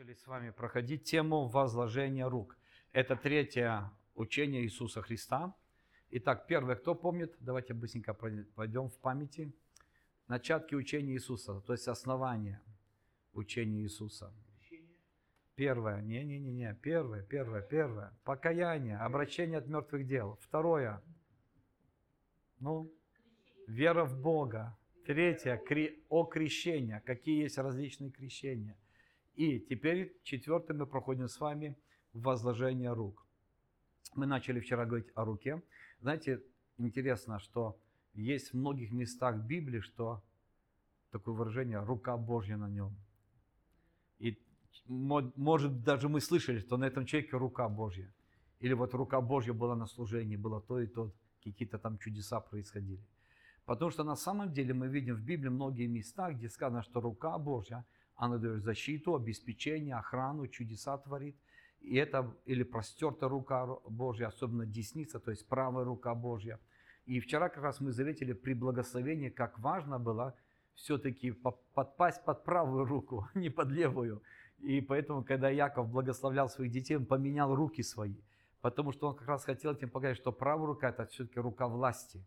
[0.00, 2.56] начали с вами проходить тему возложения рук.
[2.92, 5.54] Это третье учение Иисуса Христа.
[6.10, 9.52] Итак, первое, кто помнит, давайте быстренько пойдем в памяти.
[10.26, 12.62] Начатки учения Иисуса, то есть основание
[13.34, 14.32] учения Иисуса.
[15.54, 18.14] Первое, не-не-не, первое, первое, первое.
[18.24, 20.38] Покаяние, обращение от мертвых дел.
[20.40, 21.02] Второе,
[22.58, 22.90] ну,
[23.66, 24.78] вера в Бога.
[25.04, 26.02] Третье, кри...
[26.08, 27.02] о крещении.
[27.04, 28.78] Какие есть различные крещения–
[29.40, 31.74] и теперь четвертый мы проходим с вами
[32.12, 33.26] возложение рук.
[34.14, 35.62] Мы начали вчера говорить о руке.
[36.00, 36.42] Знаете,
[36.76, 37.80] интересно, что
[38.12, 40.22] есть в многих местах Библии, что
[41.10, 42.94] такое выражение «рука Божья на нем».
[44.18, 44.38] И
[44.88, 48.12] может даже мы слышали, что на этом человеке рука Божья.
[48.58, 53.02] Или вот рука Божья была на служении, было то и то, какие-то там чудеса происходили.
[53.64, 57.38] Потому что на самом деле мы видим в Библии многие места, где сказано, что рука
[57.38, 57.86] Божья–
[58.20, 61.36] она дает защиту, обеспечение, охрану, чудеса творит.
[61.80, 66.60] И это или простертая рука Божья, особенно десница, то есть правая рука Божья.
[67.06, 70.34] И вчера как раз мы заметили при благословении, как важно было
[70.74, 71.32] все-таки
[71.72, 74.22] подпасть под правую руку, не под левую.
[74.58, 78.16] И поэтому, когда Яков благословлял своих детей, он поменял руки свои.
[78.60, 82.22] Потому что он как раз хотел этим показать, что правая рука– это все-таки рука власти,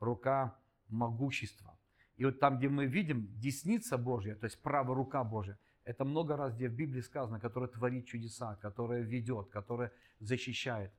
[0.00, 0.54] рука
[0.90, 1.79] могущества.
[2.20, 6.36] И вот там, где мы видим десница Божья, то есть правая рука Божья, это много
[6.36, 10.92] раз, где в Библии сказано, которая творит чудеса, которая ведет, которая защищает.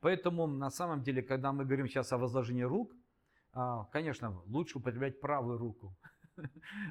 [0.00, 2.92] Поэтому на самом деле, когда мы говорим сейчас о возложении рук,
[3.54, 5.96] а, конечно, лучше употреблять правую руку.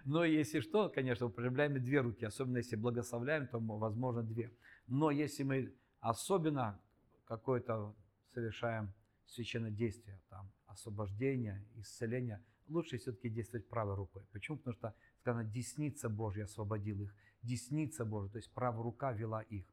[0.06, 4.52] Но если что, конечно, употребляем и две руки, особенно если благословляем, то возможно две.
[4.88, 6.80] Но если мы особенно
[7.25, 7.94] какое-то
[8.33, 8.91] совершаем
[9.28, 14.23] священное действие, там, освобождение, исцеление– лучше все-таки действовать правой рукой.
[14.31, 14.58] Почему?
[14.58, 19.66] Потому что сказано, десница Божья освободил их, десница Божья, то есть правая рука вела их.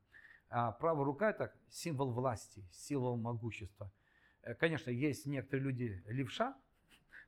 [0.49, 3.91] А правая рука– это символ власти, символ могущества.
[4.43, 6.55] Э, конечно, есть некоторые люди левша,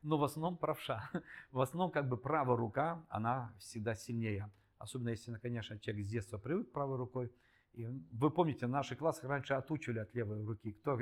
[0.03, 1.11] но в основном правша.
[1.51, 4.51] В основном как бы правая рука, она всегда сильнее.
[4.79, 7.33] Особенно если, конечно, человек с детства привык правой рукой.
[7.73, 10.73] И вы помните, наши классы раньше отучивали от левой руки.
[10.73, 10.97] Кто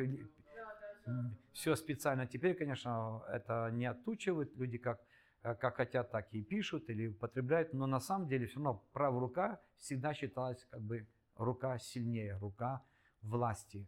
[1.52, 2.26] все специально.
[2.26, 5.00] Теперь, конечно, это не отучивают люди, как,
[5.42, 9.20] э, как хотят, так и пишут или употребляют, но на самом деле все равно правая
[9.20, 12.82] рука всегда считалась как бы рука сильнее, рука
[13.22, 13.86] власти.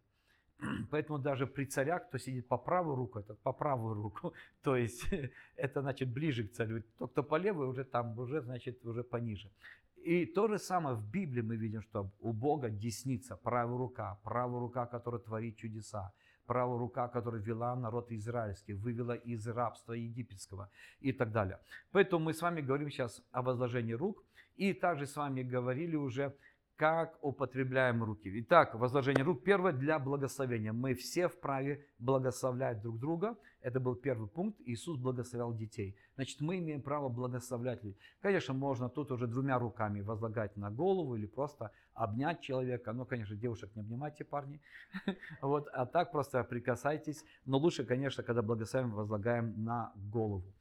[0.90, 4.32] Поэтому даже при царях, кто сидит по правую руку, это по правую руку.
[4.62, 5.04] То есть
[5.56, 6.82] это значит ближе к царю.
[6.98, 9.50] Тот, кто по левой, уже там, уже значит уже пониже.
[9.96, 14.60] И то же самое в Библии мы видим, что у Бога десница, правая рука, правая
[14.60, 16.12] рука, которая творит чудеса
[16.46, 21.58] правая рука, которая вела народ израильский, вывела из рабства египетского и так далее.
[21.92, 24.24] Поэтому мы с вами говорим сейчас о возложении рук
[24.56, 26.36] и также с вами говорили уже
[26.76, 28.30] как употребляем руки.
[28.40, 30.72] Итак, возложение рук первое для благословения.
[30.72, 33.36] Мы все вправе благословлять друг друга.
[33.60, 34.60] Это был первый пункт.
[34.64, 35.96] Иисус благословлял детей.
[36.16, 37.98] Значит, мы имеем право благословлять людей.
[38.20, 42.92] Конечно, можно тут уже двумя руками возлагать на голову или просто обнять человека.
[42.92, 44.60] Ну, конечно, девушек не обнимайте, парни.
[45.40, 47.24] Вот, а так просто прикасайтесь.
[47.44, 50.52] Но лучше, конечно, когда благословим, возлагаем на голову.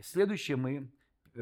[0.00, 0.90] Следующее мы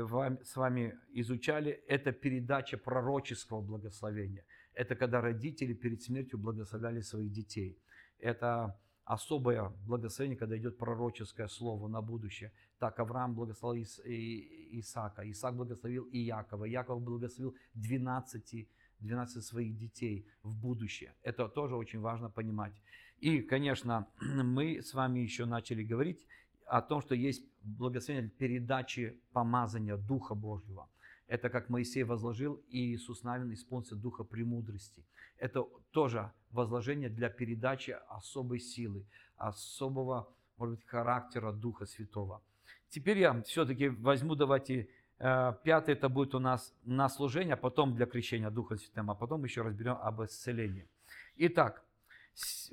[0.06, 4.44] с вами изучали, это передача пророческого благословения.
[4.74, 7.78] Это когда родители перед смертью благословляли своих детей.
[8.18, 12.52] Это особое благословение, когда идет пророческое слово на будущее.
[12.78, 18.68] Так Авраам благословил Исаака, Исаак благословил Иакова, Иаков благословил 12,
[19.00, 21.14] 12 своих детей в будущее.
[21.22, 22.74] Это тоже очень важно понимать.
[23.18, 26.26] И, конечно, мы с вами еще начали говорить
[26.68, 30.88] о том, что есть благословение передачи помазания Духа Божьего.
[31.26, 35.04] Это как Моисей возложил, и Иисус Навин исполнился Духа премудрости.
[35.36, 39.04] Это тоже возложение для передачи особой силы,
[39.36, 42.42] особого, может быть, характера Духа Святого.
[42.88, 47.94] Теперь я все-таки возьму, давайте, э, пятый это будет у нас на служение, а потом
[47.94, 50.88] для крещения Духа Святым, а потом еще разберем об исцелении.
[51.36, 51.84] Итак,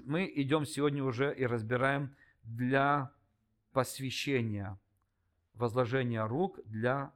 [0.05, 3.11] мы идем сегодня уже и разбираем для
[3.75, 4.79] посвящения,
[5.53, 7.11] возложения рук для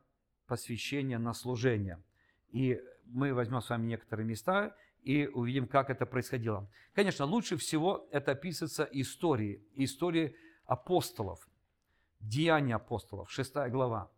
[0.45, 2.03] посвящения на служение.
[2.49, 6.69] И мы возьмем с вами некоторые места и увидим, как это происходило.
[6.93, 10.35] Конечно, лучше всего это описывается истории, истории
[10.65, 11.47] апостолов,
[12.19, 14.11] деяния апостолов, 6 глава.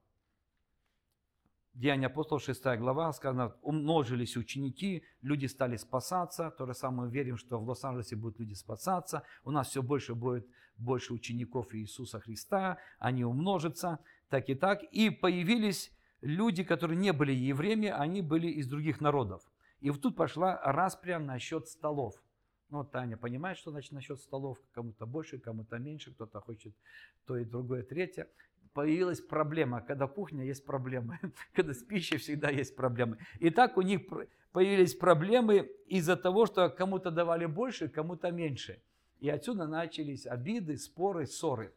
[1.74, 6.52] Деяния апостолов, 6 глава, сказано, умножились ученики, люди стали спасаться.
[6.52, 9.24] То же самое верим, что в Лос-Анджелесе будут люди спасаться.
[9.46, 10.46] У нас все больше будет
[10.78, 14.84] больше учеников Иисуса Христа, они умножатся, так и так.
[14.92, 15.92] И появились
[16.22, 19.42] люди, которые не были евреями, они были из других народов.
[19.80, 22.16] И вот тут пошла распря насчет столов.
[22.70, 26.74] Ну, Таня понимает, что значит насчет столов, кому-то больше, кому-то меньше, кто-то хочет
[27.26, 28.28] то и другое, третье.
[28.74, 31.20] Появилась проблема, когда кухня есть проблемы,
[31.54, 33.18] когда с пищей всегда есть проблемы.
[33.40, 34.02] И так у них
[34.52, 38.82] появились проблемы из-за того, что кому-то давали больше, кому-то меньше.
[39.20, 41.74] И отсюда начались обиды, споры, ссоры.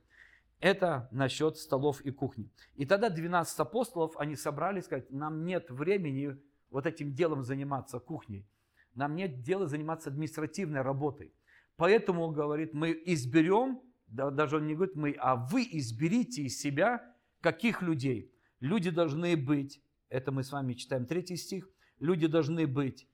[0.61, 2.49] Это насчет столов и кухни.
[2.76, 6.38] И тогда 12 апостолов, они собрались, сказать, нам нет времени
[6.70, 8.47] вот этим делом заниматься, кухней.
[8.94, 11.35] Нам нет дела заниматься административной работой.
[11.76, 13.82] Поэтому, говорит, мы изберем,
[14.14, 17.05] даже он не говорит мы, а вы изберите из себя
[17.40, 18.32] каких людей.
[18.61, 21.69] Люди должны быть, это мы с вами читаем третий стих,
[21.99, 23.08] люди должны быть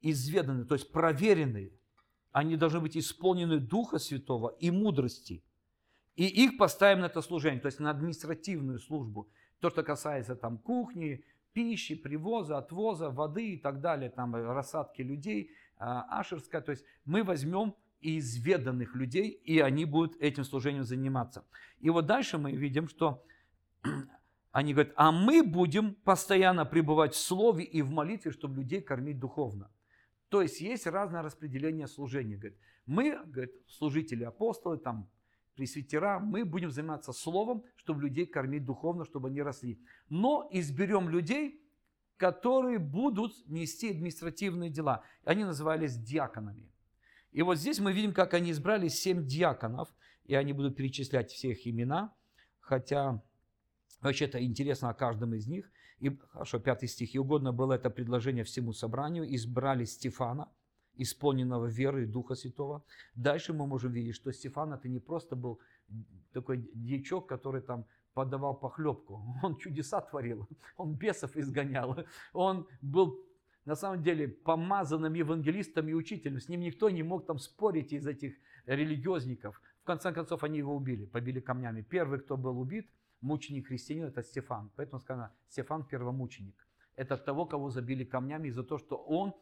[0.00, 1.72] изведаны, то есть проверенные.
[2.32, 5.44] Они должны быть исполнены Духа Святого и мудрости.
[6.14, 9.28] И их поставим на это служение, то есть на административную службу.
[9.60, 15.50] То, что касается там кухни, пищи, привоза, отвоза, воды и так далее, там рассадки людей,
[15.76, 16.60] а, ашерская.
[16.60, 21.44] То есть мы возьмем изведанных людей, и они будут этим служением заниматься.
[21.78, 23.24] И вот дальше мы видим, что
[24.52, 29.18] они говорят, а мы будем постоянно пребывать в слове и в молитве, чтобы людей кормить
[29.18, 29.70] духовно.
[30.28, 32.36] То есть есть разное распределение служения.
[32.36, 35.08] Говорит, мы, говорит, служители, апостолы, там,
[35.54, 39.78] пресвитера, мы будем заниматься словом, чтобы людей кормить духовно, чтобы они росли.
[40.08, 41.60] Но изберем людей,
[42.16, 45.02] которые будут нести административные дела.
[45.24, 46.70] Они назывались диаконами.
[47.32, 49.88] И вот здесь мы видим, как они избрали семь диаконов,
[50.24, 52.14] и они будут перечислять все их имена,
[52.60, 53.22] хотя
[54.00, 55.70] вообще это интересно о каждом из них.
[55.98, 57.14] И, хорошо, пятый стих.
[57.14, 60.48] «И угодно было это предложение всему собранию, избрали Стефана,
[60.96, 62.84] исполненного веры и Духа Святого.
[63.14, 65.60] Дальше мы можем видеть, что Стефан это не просто был
[66.32, 69.22] такой дьячок, который там подавал похлебку.
[69.42, 71.96] Он чудеса творил, он бесов изгонял.
[72.32, 73.18] Он был
[73.64, 76.40] на самом деле помазанным евангелистом и учителем.
[76.40, 78.34] С ним никто не мог там спорить из этих
[78.66, 79.60] религиозников.
[79.82, 81.82] В конце концов они его убили, побили камнями.
[81.82, 82.90] Первый, кто был убит,
[83.20, 84.70] мученик христианин, это Стефан.
[84.76, 86.66] Поэтому сказано, Стефан первомученик.
[86.96, 89.34] Это того, кого забили камнями за то, что он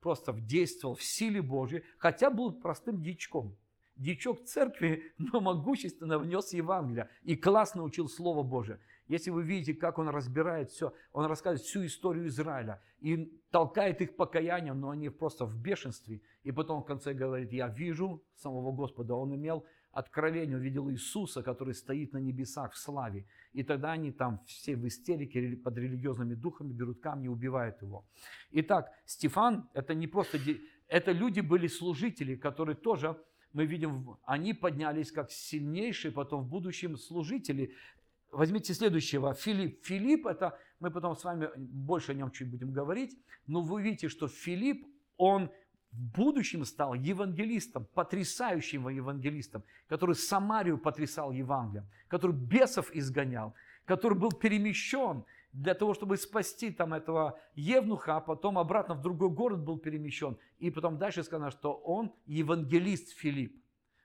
[0.00, 3.56] просто действовал в силе Божьей, хотя был простым дичком.
[3.96, 8.80] Дичок церкви, но могущественно внес Евангелие и классно учил Слово Божие.
[9.10, 14.14] Если вы видите, как он разбирает все, он рассказывает всю историю Израиля и толкает их
[14.14, 16.20] покаянием, но они просто в бешенстве.
[16.44, 19.16] И потом в конце говорит, я вижу самого Господа.
[19.16, 23.26] Он имел откровение, увидел Иисуса, который стоит на небесах в славе.
[23.52, 28.06] И тогда они там все в истерике под религиозными духами берут камни и убивают его.
[28.52, 30.38] Итак, Стефан, это не просто...
[30.86, 33.20] Это люди были служители, которые тоже,
[33.52, 37.74] мы видим, они поднялись как сильнейшие потом в будущем служители.
[38.32, 39.84] Возьмите следующего, Филипп.
[39.84, 44.08] Филипп, это мы потом с вами больше о нем чуть будем говорить, но вы видите,
[44.08, 44.86] что Филипп,
[45.16, 45.50] он
[45.92, 53.54] в будущем стал евангелистом, потрясающим евангелистом, который Самарию потрясал Евангелием, который бесов изгонял,
[53.84, 59.30] который был перемещен для того, чтобы спасти там этого Евнуха, а потом обратно в другой
[59.30, 60.38] город был перемещен.
[60.60, 63.60] И потом дальше сказано, что он евангелист Филипп,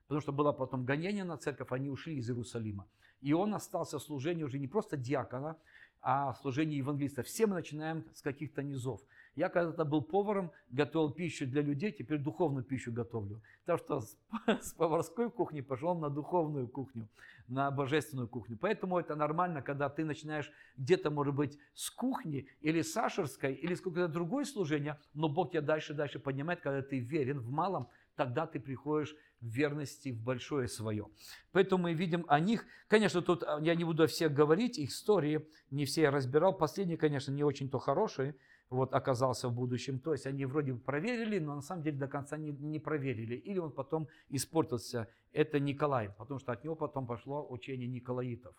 [0.08, 2.88] потому что было потом гонение на церковь, они ушли из Иерусалима.
[3.26, 5.58] И он остался в служении уже не просто диакона,
[6.00, 7.24] а в служении евангелиста.
[7.24, 9.02] Все мы начинаем с каких-то низов.
[9.36, 13.42] Я когда-то был поваром, готовил пищу для людей, теперь духовную пищу готовлю.
[13.66, 14.16] Так что с,
[14.62, 17.08] с поварской кухни пошел на духовную кухню,
[17.48, 18.60] на божественную кухню.
[18.62, 23.74] Поэтому это нормально, когда ты начинаешь где-то, может быть, с кухни или с ашерской, или
[23.74, 28.48] с какого-то другой служения, но Бог тебя дальше-дальше поднимает, когда ты верен в малом, тогда
[28.48, 31.08] ты приходишь в верности в большое свое.
[31.52, 32.66] Поэтому мы видим о них.
[32.88, 36.58] Конечно, тут а, я не буду о всех говорить, их истории не все я разбирал.
[36.58, 38.36] Последний, конечно, не очень-то хороший,
[38.70, 40.00] вот, оказался в будущем.
[40.00, 43.36] То есть они вроде бы проверили, но на самом деле до конца не, не проверили.
[43.36, 45.08] Или он потом испортился.
[45.32, 48.56] Это Николай, потому что от него потом пошло учение Николаитов.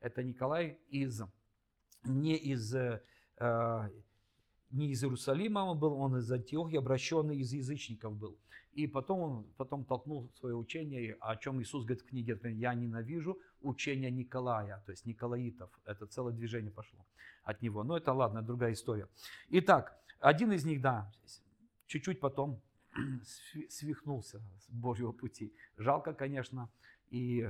[0.00, 1.22] Это Николай из,
[2.04, 3.00] не из, э,
[4.70, 8.38] не из Иерусалима он был, он из Антиохии, обращенный из язычников был.
[8.72, 13.38] И потом он потом толкнул свое учение, о чем Иисус говорит в книге, я ненавижу
[13.62, 15.70] учение Николая, то есть Николаитов.
[15.84, 17.04] Это целое движение пошло
[17.42, 17.82] от него.
[17.82, 19.08] Но это ладно, другая история.
[19.48, 21.10] Итак, один из них, да,
[21.86, 22.60] чуть-чуть потом
[23.68, 25.52] свихнулся с Божьего пути.
[25.76, 26.70] Жалко, конечно,
[27.10, 27.48] и,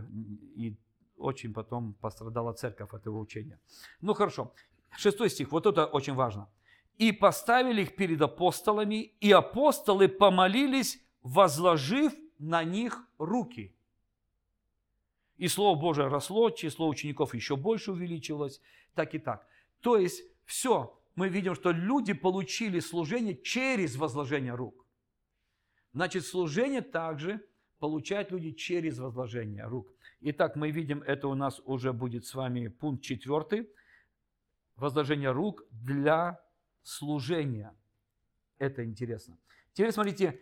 [0.56, 0.76] и
[1.16, 3.58] очень потом пострадала церковь от его учения.
[4.00, 4.54] Ну хорошо,
[4.96, 6.48] шестой стих, вот это очень важно.
[7.00, 13.74] «И поставили их перед апостолами, и апостолы помолились, возложив на них руки».
[15.38, 18.60] И Слово Божие росло, число учеников еще больше увеличилось,
[18.94, 19.46] так и так.
[19.80, 24.84] То есть все, мы видим, что люди получили служение через возложение рук.
[25.94, 27.40] Значит, служение также
[27.78, 29.90] получают люди через возложение рук.
[30.20, 33.70] Итак, мы видим, это у нас уже будет с вами пункт четвертый.
[34.76, 36.38] Возложение рук для
[36.82, 37.74] служения.
[38.58, 39.38] Это интересно.
[39.72, 40.40] Теперь смотрите,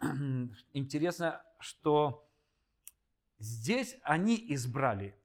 [0.72, 2.28] интересно, что
[3.38, 5.16] здесь они избрали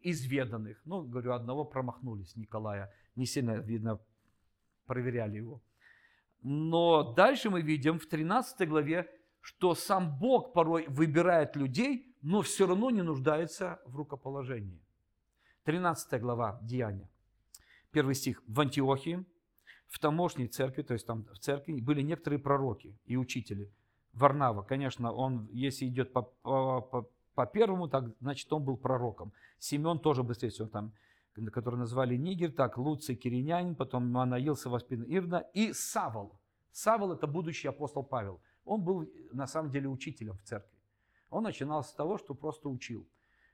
[0.00, 0.80] изведанных.
[0.84, 2.92] Ну, говорю, одного промахнулись, Николая.
[3.16, 4.00] Не сильно, видно,
[4.86, 5.62] проверяли его.
[6.42, 12.66] Но дальше мы видим в 13 главе, что сам Бог порой выбирает людей, но все
[12.66, 14.80] равно не нуждается в рукоположении.
[15.64, 17.08] 13 глава Деяния.
[17.92, 18.42] Первый стих.
[18.46, 19.24] В Антиохии,
[19.88, 23.72] в тамошней церкви, то есть там в церкви, были некоторые пророки и учители.
[24.12, 29.32] Варнава, конечно, он, если идет по, по, по, первому, так, значит, он был пророком.
[29.58, 30.92] Семен тоже быстрее всего там,
[31.52, 36.38] который назвали Нигер, так, Луций Киринянин, потом Манаил, Саваспин Ирна и Савол.
[36.72, 38.40] Савол– это будущий апостол Павел.
[38.64, 40.78] Он был, на самом деле, учителем в церкви.
[41.30, 43.06] Он начинал с того, что просто учил.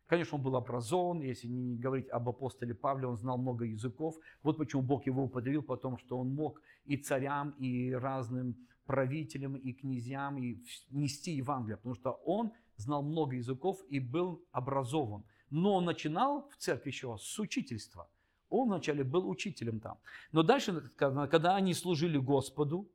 [0.07, 4.17] Конечно, он был образован, если не говорить об апостоле Павле, он знал много языков.
[4.43, 9.73] Вот почему Бог его употребил, потому что он мог и царям, и разным правителям, и
[9.73, 15.25] князьям и нести Евангелие, потому что он знал много языков и был образован.
[15.51, 18.09] Но он начинал в церкви еще с учительства.
[18.49, 19.99] Он вначале был учителем там.
[20.31, 22.89] Но дальше, когда они служили Господу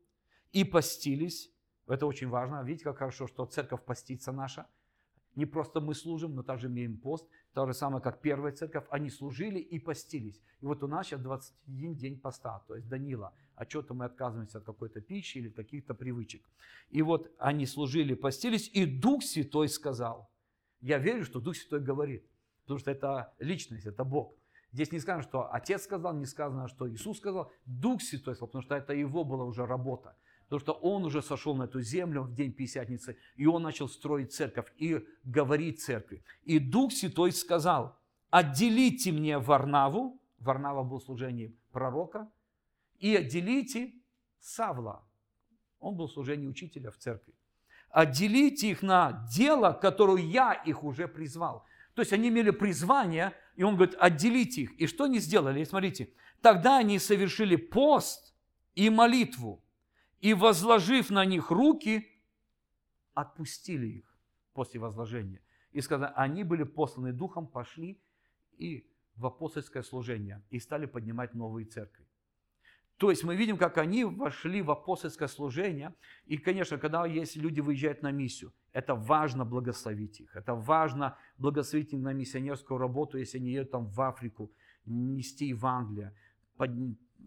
[0.53, 1.51] и постились,
[1.87, 4.65] это очень важно, видите, как хорошо, что церковь постится наша–
[5.35, 7.25] не просто мы служим, но также имеем пост.
[7.53, 8.85] То же самое, как первая церковь.
[8.89, 10.41] Они служили и постились.
[10.59, 12.63] И вот у нас сейчас 21 день поста.
[12.67, 16.43] То есть Данила, а что-то мы отказываемся от какой-то пищи или каких-то привычек.
[16.89, 20.29] И вот они служили, постились, и Дух Святой сказал.
[20.81, 22.25] Я верю, что Дух Святой говорит.
[22.63, 24.35] Потому что это личность, это Бог.
[24.71, 27.51] Здесь не сказано, что Отец сказал, не сказано, что Иисус сказал.
[27.65, 30.15] Дух Святой сказал, потому что это его была уже работа.
[30.51, 34.33] Потому что он уже сошел на эту землю в день Пятидесятницы, и он начал строить
[34.33, 36.25] церковь и говорить церкви.
[36.43, 37.97] И Дух Святой сказал,
[38.29, 42.29] отделите мне Варнаву, Варнава был служением пророка,
[42.99, 43.93] и отделите
[44.41, 45.07] Савла,
[45.79, 47.33] он был служением учителя в церкви.
[47.89, 51.63] Отделите их на дело, которое я их уже призвал.
[51.93, 54.73] То есть они имели призвание, и он говорит, отделите их.
[54.73, 55.63] И что они сделали?
[55.63, 56.09] Смотрите,
[56.41, 58.35] тогда они совершили пост
[58.75, 59.63] и молитву
[60.21, 62.07] и, возложив на них руки,
[63.13, 64.17] отпустили их
[64.53, 65.41] после возложения.
[65.71, 67.99] И сказали, они были посланы Духом, пошли
[68.57, 68.85] и
[69.15, 72.05] в апостольское служение, и стали поднимать новые церкви.
[72.97, 75.95] То есть мы видим, как они вошли в апостольское служение.
[76.27, 80.35] И, конечно, когда есть люди выезжают на миссию, это важно благословить их.
[80.35, 84.51] Это важно благословить их на миссионерскую работу, если они едут там в Африку,
[84.85, 86.13] нести Евангелие,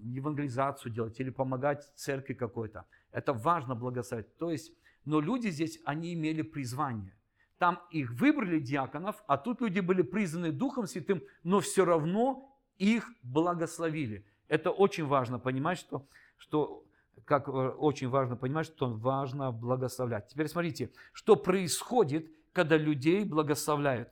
[0.03, 2.85] евангелизацию делать или помогать церкви какой-то.
[3.13, 4.37] Это важно благословить.
[4.37, 4.73] То есть,
[5.05, 7.15] но люди здесь, они имели призвание.
[7.59, 13.09] Там их выбрали диаконов, а тут люди были призваны Духом Святым, но все равно их
[13.23, 14.27] благословили.
[14.49, 16.85] Это очень важно понимать, что, что
[17.25, 20.29] как э, очень важно понимать, что важно благословлять.
[20.29, 24.09] Теперь смотрите, что происходит, когда людей благословляют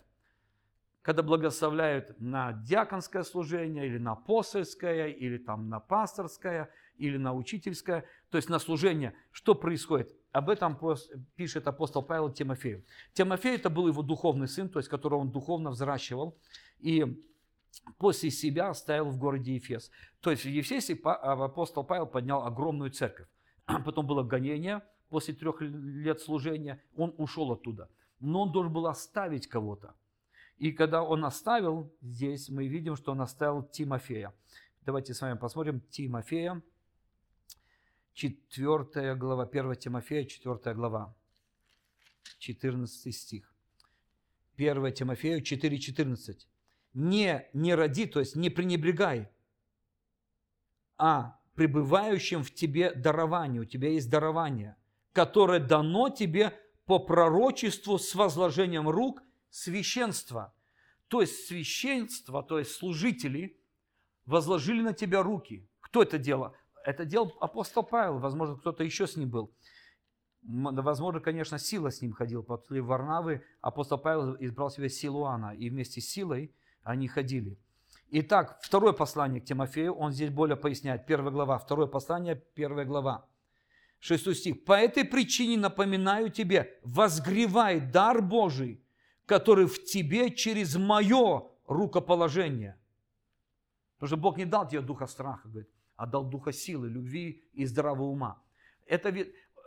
[1.03, 8.05] когда благословляют на диаконское служение, или на апостольское, или там на пасторское, или на учительское,
[8.31, 10.15] то есть на служение, что происходит?
[10.31, 10.79] Об этом
[11.35, 12.85] пишет апостол Павел Тимофею.
[13.13, 16.39] Тимофей это был его духовный сын, то есть которого он духовно взращивал,
[16.79, 17.21] и
[17.99, 19.91] после себя оставил в городе Ефес.
[20.21, 23.29] То есть в Ефесе апостол Павел поднял огромную церковь.
[23.85, 27.91] Потом было гонение, после трех лет служения он ушел оттуда.
[28.21, 29.95] Но он должен был оставить кого-то.
[30.59, 34.33] И когда он оставил здесь, мы видим, что он оставил Тимофея.
[34.83, 36.63] Давайте с вами посмотрим Тимофея,
[38.15, 41.15] 4 глава, 1 Тимофея, 4 глава,
[42.39, 43.53] 14 стих.
[44.57, 46.47] 1 Тимофею 4,14.
[46.95, 49.31] Не, не роди, то есть не пренебрегай,
[50.99, 53.63] а пребывающим в тебе дарованию.
[53.63, 54.77] У тебя есть дарование,
[55.13, 60.53] которое дано тебе по пророчеству с возложением рук священства.
[61.09, 63.61] То есть священство, то есть служители
[64.25, 65.69] возложили на тебя руки.
[65.81, 66.55] Кто это делал?
[66.85, 69.55] Это делал апостол Павел, возможно, кто-то еще с ним был.
[70.43, 72.43] Возможно, конечно, Сила с ним ходил.
[72.43, 77.57] После Варнавы апостол Павел избрал себе Силуана, и вместе с Силой они ходили.
[78.11, 81.07] Итак, второе послание к Тимофею, он здесь более поясняет.
[81.07, 83.29] Первая глава, второе послание, первая глава.
[84.01, 84.65] Шестой стих.
[84.65, 88.82] «По этой причине напоминаю тебе, возгревай дар Божий,
[89.33, 92.79] который в тебе через мое рукоположение.
[93.95, 97.65] Потому что Бог не дал тебе духа страха, говорит, а дал духа силы, любви и
[97.65, 98.43] здравого ума.
[98.85, 99.11] Это,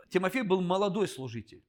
[0.08, 1.64] Тимофей был молодой служитель.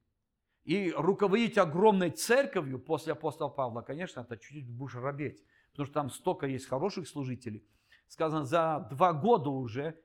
[0.63, 5.43] И руководить огромной церковью после апостола Павла, конечно, это чуть-чуть будешь робеть.
[5.71, 7.65] Потому что там столько есть хороших служителей.
[8.07, 9.99] Сказано, за два года уже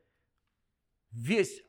[1.10, 1.62] весь,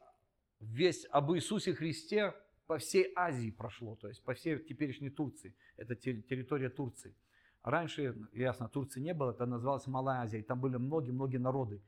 [0.62, 2.34] весь об Иисусе Христе
[2.74, 5.54] по всей Азии прошло, то есть по всей теперешней Турции.
[5.78, 7.14] Это территория Турции.
[7.62, 11.84] Раньше, ясно, Турции не было, это называлось Малая Азия, и там были многие-многие народы,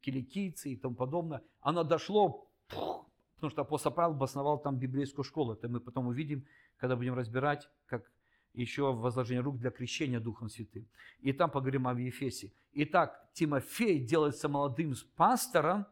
[0.00, 1.42] киликийцы и тому подобное.
[1.60, 5.52] Оно дошло, потому что апостол Павел обосновал там библейскую школу.
[5.52, 6.46] Это мы потом увидим,
[6.78, 8.10] когда будем разбирать, как
[8.54, 10.88] еще возложение рук для крещения Духом Святым.
[11.20, 12.50] И там поговорим о Ефесе.
[12.72, 15.84] Итак, Тимофей делается молодым пастором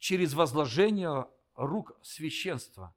[0.00, 2.92] через возложение рук священства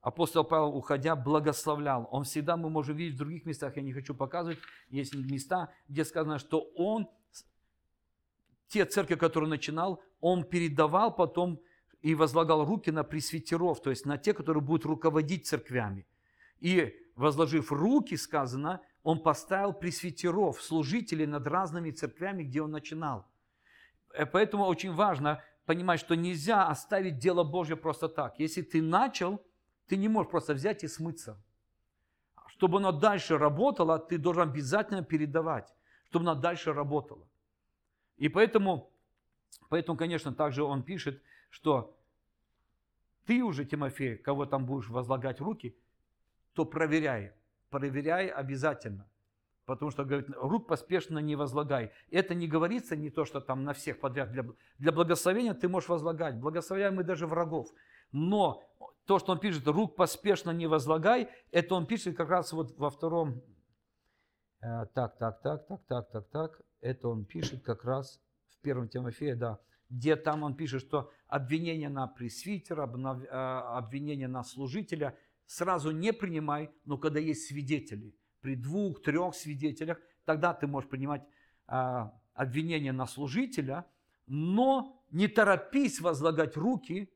[0.00, 2.08] апостол Павел, уходя, благословлял.
[2.10, 6.04] Он всегда, мы можем видеть в других местах, я не хочу показывать, есть места, где
[6.04, 7.08] сказано, что он,
[8.68, 11.60] те церкви, которые начинал, он передавал потом
[12.02, 16.06] и возлагал руки на пресвитеров, то есть на те, которые будут руководить церквями.
[16.60, 23.26] И возложив руки, сказано, он поставил пресвитеров, служителей над разными церквями, где он начинал.
[24.14, 28.38] Э, поэтому очень важно понимать, что нельзя оставить дело Божье просто так.
[28.38, 29.40] Если ты начал,
[29.90, 31.36] ты не можешь просто взять и смыться.
[32.46, 35.74] Чтобы оно дальше работало, ты должен обязательно передавать,
[36.08, 37.28] чтобы оно дальше работало.
[38.16, 38.92] И поэтому,
[39.68, 41.20] поэтому, конечно, также он пишет,
[41.50, 41.98] что
[43.26, 45.76] ты уже, Тимофей, кого там будешь возлагать руки,
[46.52, 47.32] то проверяй.
[47.68, 49.08] Проверяй обязательно.
[49.64, 51.90] Потому что, говорит, рук поспешно не возлагай.
[52.12, 54.30] Это не говорится не то, что там на всех подряд.
[54.30, 54.44] Для,
[54.78, 56.36] для благословения ты можешь возлагать.
[56.36, 57.72] Благословляем мы даже врагов.
[58.12, 58.62] Но
[59.10, 62.90] то, что он пишет, рук поспешно не возлагай, это он пишет как раз вот во
[62.90, 63.42] втором,
[64.62, 68.88] э, так, так, так, так, так, так, так, это он пишет как раз в первом
[68.88, 73.26] Тимофея, да, где там он пишет, что обвинение на пресвитера, э,
[73.78, 80.54] обвинение на служителя сразу не принимай, но когда есть свидетели, при двух, трех свидетелях, тогда
[80.54, 81.24] ты можешь принимать
[81.66, 83.86] э, обвинение на служителя,
[84.28, 87.12] но не торопись возлагать руки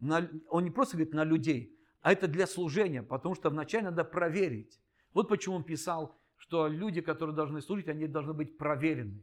[0.00, 4.04] на, он не просто говорит на людей, а это для служения, потому что вначале надо
[4.04, 4.80] проверить.
[5.12, 9.22] Вот почему он писал, что люди, которые должны служить, они должны быть проверены.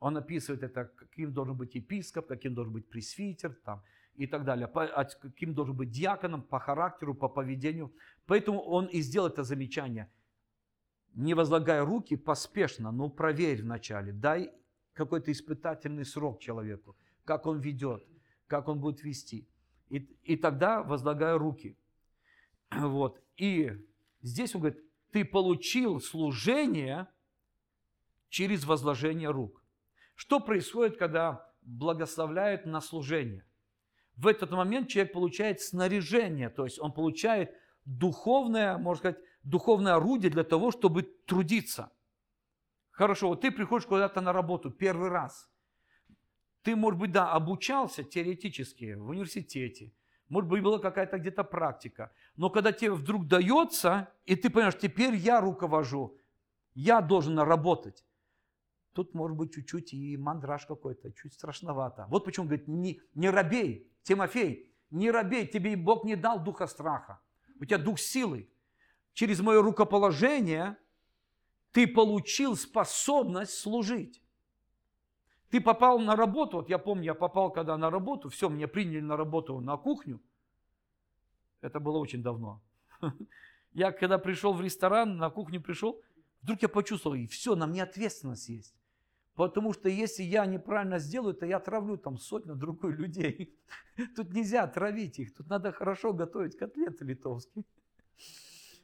[0.00, 3.82] Он описывает это, каким должен быть епископ, каким должен быть пресвитер там,
[4.14, 7.92] и так далее, а каким должен быть диаконом по характеру, по поведению.
[8.26, 10.10] Поэтому он и сделал это замечание.
[11.14, 14.52] Не возлагая руки поспешно, но проверь вначале, дай
[14.92, 18.04] какой-то испытательный срок человеку, как он ведет,
[18.46, 19.48] как он будет вести.
[19.90, 21.76] И, и тогда возлагаю руки.
[22.70, 23.20] Вот.
[23.36, 23.72] И
[24.20, 27.06] здесь он говорит, ты получил служение
[28.28, 29.62] через возложение рук.
[30.14, 33.44] Что происходит, когда благословляют на служение?
[34.16, 40.30] В этот момент человек получает снаряжение, то есть он получает духовное, можно сказать, духовное орудие
[40.30, 41.92] для того, чтобы трудиться.
[42.90, 45.48] Хорошо, вот ты приходишь куда-то на работу первый раз–
[46.68, 49.94] ты, может быть, да, обучался теоретически в университете,
[50.28, 55.14] может быть, была какая-то где-то практика, но когда тебе вдруг дается, и ты понимаешь, теперь
[55.14, 56.20] я руковожу,
[56.74, 58.04] я должен работать,
[58.92, 62.06] тут может быть чуть-чуть и мандраж какой-то, чуть страшновато.
[62.10, 67.18] Вот почему говорит, не, не робей, Тимофей, не робей, тебе Бог не дал духа страха,
[67.58, 68.50] у тебя дух силы.
[69.14, 70.76] Через мое рукоположение
[71.72, 74.22] ты получил способность служить.
[75.50, 79.00] Ты попал на работу, вот я помню, я попал когда на работу, все, меня приняли
[79.00, 80.20] на работу на кухню.
[81.60, 82.62] Это было очень давно.
[83.72, 86.00] Я когда пришел в ресторан, на кухню пришел,
[86.42, 88.74] вдруг я почувствовал, и все, на мне ответственность есть.
[89.34, 93.56] Потому что если я неправильно сделаю, то я травлю там сотню другой людей.
[94.16, 97.64] Тут нельзя травить их, тут надо хорошо готовить котлеты литовские.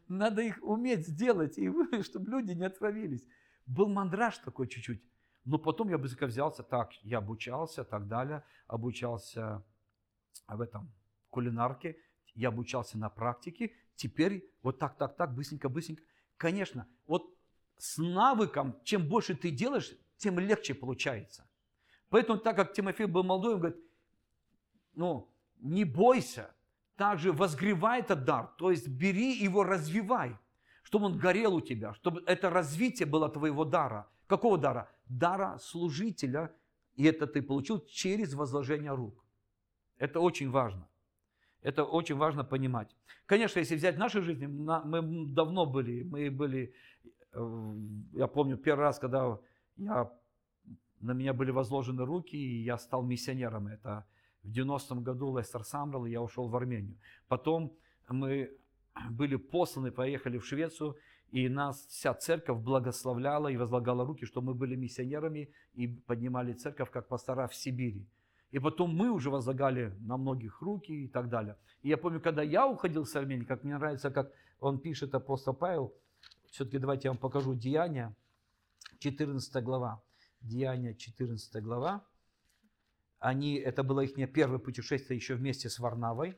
[0.06, 1.72] Надо их уметь сделать, и
[2.02, 3.26] чтобы люди не отравились.
[3.66, 5.02] Был мандраж такой чуть-чуть.
[5.44, 9.62] Но потом я быстренько взялся, так, я обучался, так далее, обучался
[10.48, 10.90] в этом
[11.30, 11.96] кулинарке,
[12.34, 16.02] я обучался на практике, теперь вот так, так, так, быстренько, быстренько.
[16.36, 17.24] Конечно, вот
[17.76, 21.46] с навыком, чем больше ты делаешь, тем легче получается.
[22.08, 23.80] Поэтому, так как Тимофей был молодой, он говорит,
[24.94, 26.54] ну, не бойся,
[26.96, 30.38] также возгревай этот дар, то есть бери его, развивай,
[30.84, 34.06] чтобы он горел у тебя, чтобы это развитие было твоего дара.
[34.26, 34.88] Какого дара?
[35.06, 36.54] Дара служителя,
[36.94, 39.24] и это ты получил через возложение рук.
[39.98, 40.86] Это очень важно.
[41.62, 42.94] Это очень важно понимать.
[43.26, 46.74] Конечно, если взять наши жизни, мы давно были, мы были,
[47.32, 47.74] э,
[48.12, 49.38] я помню первый раз, когда
[49.76, 50.12] я
[51.00, 53.68] на меня были возложены руки, и я стал миссионером.
[53.68, 54.04] Это
[54.42, 56.98] в 90-м году Лестер Самрал, и я ушел в Армению.
[57.28, 57.72] Потом
[58.08, 58.50] мы
[59.10, 60.96] были посланы, поехали в Швецию,
[61.30, 66.90] и нас вся церковь благословляла и возлагала руки, что мы были миссионерами и поднимали церковь
[66.90, 68.06] как пастора в Сибири.
[68.52, 71.56] И потом мы уже возлагали на многих руки и так далее.
[71.82, 74.30] И я помню, когда я уходил с Армении, как мне нравится, как
[74.60, 75.92] он пишет, апостол Павел,
[76.52, 78.14] все-таки давайте я вам покажу Деяния,
[79.00, 80.02] 14 глава.
[80.40, 82.06] Деяния, 14 глава.
[83.18, 86.36] Они, это было их первое путешествие еще вместе с Варнавой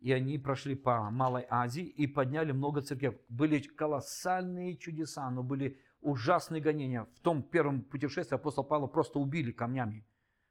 [0.00, 3.18] и они прошли по Малой Азии и подняли много церквей.
[3.28, 7.06] Были колоссальные чудеса, но были ужасные гонения.
[7.14, 10.06] В том первом путешествии апостол Павла просто убили камнями.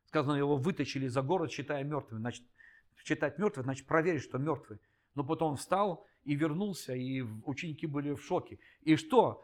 [0.05, 2.21] Сказано, его вытащили за город, считая мертвым.
[2.21, 2.43] Значит,
[3.03, 4.79] считать мертвым, значит проверить, что мертвый.
[5.15, 8.59] Но потом встал и вернулся, и ученики были в шоке.
[8.81, 9.43] И что?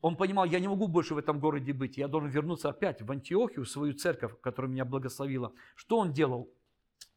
[0.00, 3.10] Он понимал, я не могу больше в этом городе быть, я должен вернуться опять в
[3.10, 5.52] Антиохию, в свою церковь, которая меня благословила.
[5.74, 6.48] Что он делал?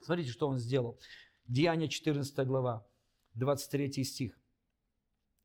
[0.01, 0.97] Смотрите, что он сделал.
[1.47, 2.85] Деяния 14 глава,
[3.33, 4.39] 23 стих.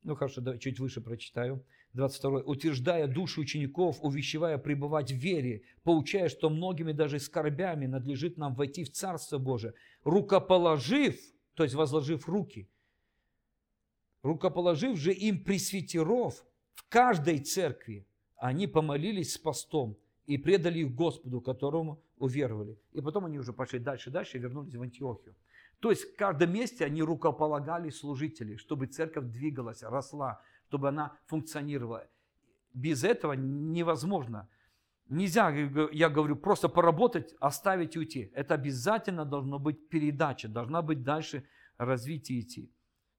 [0.03, 1.65] Ну хорошо, давай чуть выше прочитаю.
[1.93, 2.41] 22.
[2.41, 8.83] «Утверждая души учеников, увещевая пребывать в вере, поучая, что многими даже скорбями надлежит нам войти
[8.83, 11.19] в Царство Божие, рукоположив,
[11.55, 12.69] то есть возложив руки,
[14.21, 18.05] рукоположив же им пресвитеров в каждой церкви,
[18.35, 22.77] они помолились с постом и предали их Господу, которому уверовали.
[22.93, 25.35] И потом они уже пошли дальше, дальше и вернулись в Антиохию.
[25.79, 32.07] То есть в каждом месте они рукополагали служителей, чтобы церковь двигалась, росла, чтобы она функционировала.
[32.73, 34.49] Без этого невозможно.
[35.09, 35.49] Нельзя,
[35.91, 38.31] я говорю, просто поработать, оставить и уйти.
[38.33, 42.71] Это обязательно должно быть передача, должна быть дальше развитие идти.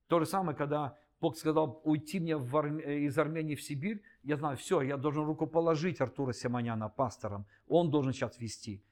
[0.08, 2.78] То же самое, когда Бог сказал уйти мне Арм...
[2.78, 8.12] из Армении в Сибирь, я знаю, все, я должен рукоположить Артура Симоняна пастором, он должен
[8.12, 8.84] сейчас вести.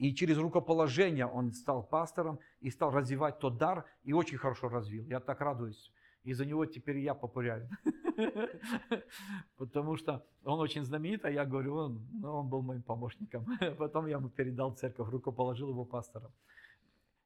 [0.00, 5.04] И через рукоположение он стал пастором и стал развивать тот дар, и очень хорошо развил.
[5.04, 5.92] Я так радуюсь.
[6.24, 7.68] Из-за него теперь я популярен.
[9.58, 13.44] Потому что он очень знаменит, а я говорю, он, ну, он был моим помощником.
[13.78, 16.32] Потом я ему передал церковь, рукоположил его пастором.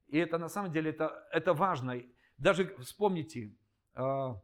[0.08, 2.02] И это на самом деле это, это важно.
[2.38, 3.54] Даже вспомните,
[3.94, 4.36] а,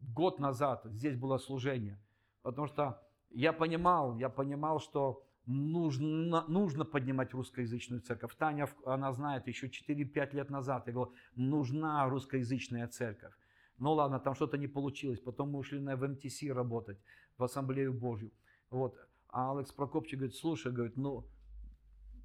[0.00, 1.98] год назад здесь было служение.
[2.40, 8.34] Потому что я понимал, я понимал, что нужно, нужно поднимать русскоязычную церковь.
[8.36, 13.34] Таня, она знает, еще 4-5 лет назад, я говорил, нужна русскоязычная церковь.
[13.78, 16.98] Ну ладно, там что-то не получилось, потом мы ушли на ВМТС работать,
[17.36, 18.30] в Ассамблею Божью.
[18.70, 18.96] Вот.
[19.28, 21.26] А Алекс Прокопчик говорит, слушай, говорит, ну,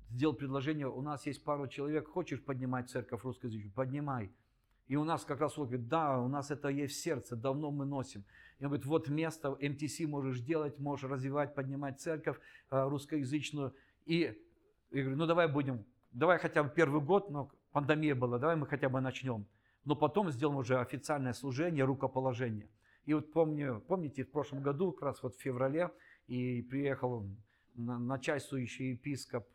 [0.09, 3.73] сделал предложение, у нас есть пару человек, хочешь поднимать церковь русскоязычную?
[3.73, 4.31] Поднимай.
[4.87, 7.71] И у нас как раз он говорит, да, у нас это есть в сердце, давно
[7.71, 8.23] мы носим.
[8.59, 12.39] И он говорит, вот место, МТС можешь делать, можешь развивать, поднимать церковь
[12.71, 13.75] э, русскоязычную.
[14.05, 14.33] И
[14.91, 18.65] я говорю, ну давай будем, давай хотя бы первый год, но пандемия была, давай мы
[18.65, 19.45] хотя бы начнем.
[19.83, 22.69] Но потом сделаем уже официальное служение, рукоположение.
[23.05, 25.91] И вот помню, помните, в прошлом году, как раз вот в феврале,
[26.27, 27.25] и приехал
[27.75, 29.45] начальствующий епископ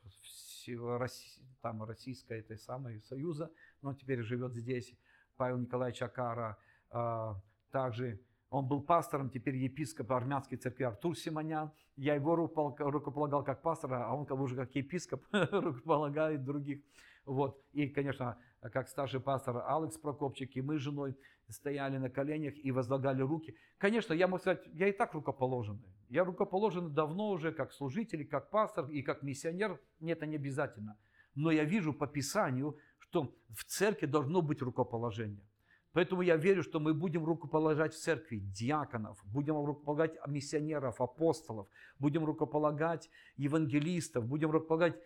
[1.61, 3.51] там, российской этой самой союза,
[3.83, 4.95] но теперь живет здесь.
[5.37, 6.59] Павел Николаевич Акара,
[6.91, 7.41] а,
[7.71, 8.21] также
[8.53, 11.73] он был пастором, теперь епископ армянской церкви Артур Симонян.
[11.97, 16.83] Я его рукополагал как пастора, а он уже как епископ рукополагает других.
[17.25, 17.59] Вот.
[17.73, 21.17] И, конечно, как старший пастор Алекс Прокопчик, и мы с женой
[21.49, 23.57] стояли на коленях и возлагали руки.
[23.79, 25.89] Конечно, я могу сказать, я и так рукоположенный.
[26.11, 29.81] Я рукоположен давно уже как служитель, как пастор и как миссионер.
[29.99, 30.99] Мне это не обязательно.
[31.35, 32.79] Но я вижу по Писанию,
[33.13, 35.45] что в церкви должно быть рукоположение.
[35.93, 42.25] Поэтому я верю, что мы будем рукополагать в церкви диаконов, будем рукополагать миссионеров, апостолов, будем
[42.25, 44.97] рукополагать евангелистов, будем рукополагать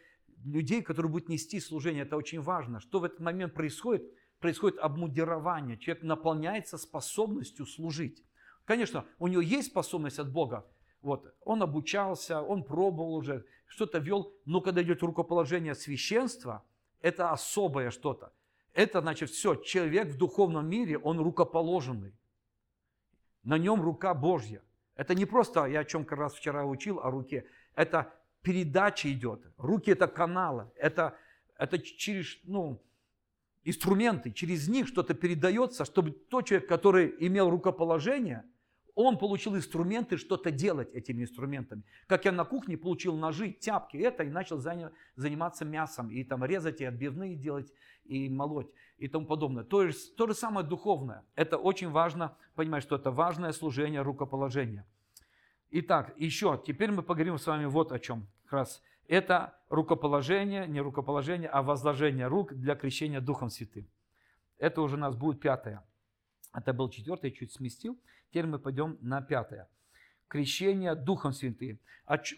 [0.44, 2.04] людей, которые будут нести служение.
[2.04, 2.78] Это очень важно.
[2.78, 4.04] Что в этот момент происходит?
[4.38, 5.76] Происходит обмундирование.
[5.76, 8.22] Человек наполняется способностью служить.
[8.64, 10.64] Конечно, у него есть способность от Бога.
[11.02, 16.62] Вот, он обучался, он пробовал уже, что-то вел, но когда идет рукоположение священства–
[17.00, 18.32] это особое что-то.
[18.72, 22.14] Это значит все, человек в духовном мире, он рукоположенный.
[23.42, 24.62] На нем рука Божья.
[24.96, 27.46] Это не просто, я о чем как раз вчера учил, о руке.
[27.74, 29.46] Это передача идет.
[29.56, 30.70] Руки это каналы.
[30.76, 31.16] Это,
[31.56, 32.82] это через ну,
[33.64, 34.32] инструменты.
[34.32, 38.44] Через них что-то передается, чтобы тот человек, который имел рукоположение–
[38.96, 41.82] он получил инструменты что-то делать этими инструментами.
[42.06, 46.80] Как я на кухне получил ножи, тяпки, это, и начал заниматься мясом, и там резать,
[46.80, 47.70] и отбивные делать,
[48.04, 49.64] и молоть, и тому подобное.
[49.64, 51.24] То, есть, то же самое духовное.
[51.34, 54.86] Это очень важно понимать, что это важное служение рукоположения.
[55.70, 58.26] Итак, еще, теперь мы поговорим с вами вот о чем.
[58.44, 63.86] Как раз Это рукоположение, не рукоположение, а возложение рук для крещения Духом Святым.
[64.56, 65.84] Это уже у нас будет пятое.
[66.54, 68.00] Это был четвертый, чуть сместил.
[68.30, 69.68] Теперь мы пойдем на пятое.
[70.28, 71.78] Крещение Духом Святым.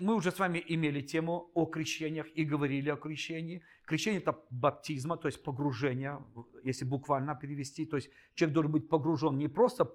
[0.00, 3.62] Мы уже с вами имели тему о крещениях и говорили о крещении.
[3.84, 6.22] Крещение– это баптизма, то есть погружение,
[6.64, 7.86] если буквально перевести.
[7.86, 9.94] То есть человек должен быть погружен не просто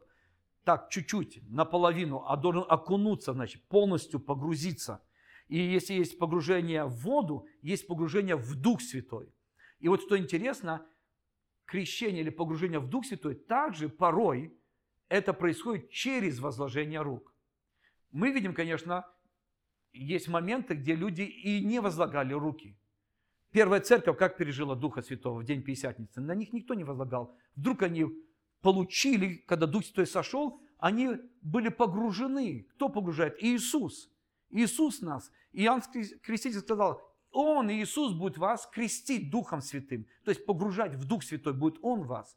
[0.63, 5.03] так чуть-чуть, наполовину, а должен окунуться, значит, полностью погрузиться.
[5.47, 9.33] И если есть погружение в воду, есть погружение в Дух Святой.
[9.79, 10.85] И вот что интересно,
[11.65, 14.57] крещение или погружение в Дух Святой также порой
[15.13, 17.35] это происходит через возложение рук.
[18.11, 19.05] Мы видим, конечно,
[19.91, 22.75] есть моменты, где люди и не возлагали руки.
[23.51, 26.19] Первая церковь как пережила Духа Святого в день Пятидесятницы?
[26.19, 27.37] На них никто не возлагал.
[27.55, 28.07] Вдруг они
[28.61, 31.11] получили, когда Дух Святой сошел, они
[31.43, 32.65] были погружены.
[32.71, 33.35] Кто погружает?
[33.39, 34.09] Иисус.
[34.49, 35.31] Иисус нас.
[35.51, 35.83] Иоанн
[36.23, 36.99] Креститель сказал,
[37.29, 40.07] Он, Иисус, будет вас крестить Духом Святым.
[40.25, 42.35] То есть погружать в Дух Святой будет Он вас.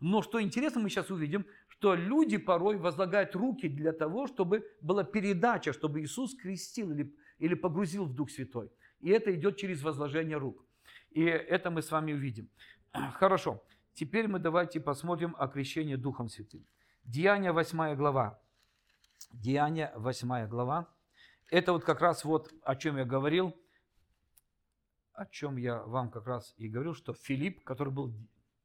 [0.00, 5.04] Но что интересно, мы сейчас увидим, что люди порой возлагают руки для того, чтобы была
[5.04, 8.70] передача, чтобы Иисус крестил или, или погрузил в Дух Святой.
[9.00, 10.64] И это идет через возложение рук.
[11.10, 12.48] И это мы с вами увидим.
[12.92, 13.62] Хорошо.
[13.94, 16.64] Теперь мы давайте посмотрим о крещении Духом Святым.
[17.04, 18.40] Деяние 8 глава.
[19.32, 20.88] Деяние 8 глава.
[21.50, 23.54] Это вот как раз вот о чем я говорил,
[25.12, 28.14] о чем я вам как раз и говорил, что Филипп, который был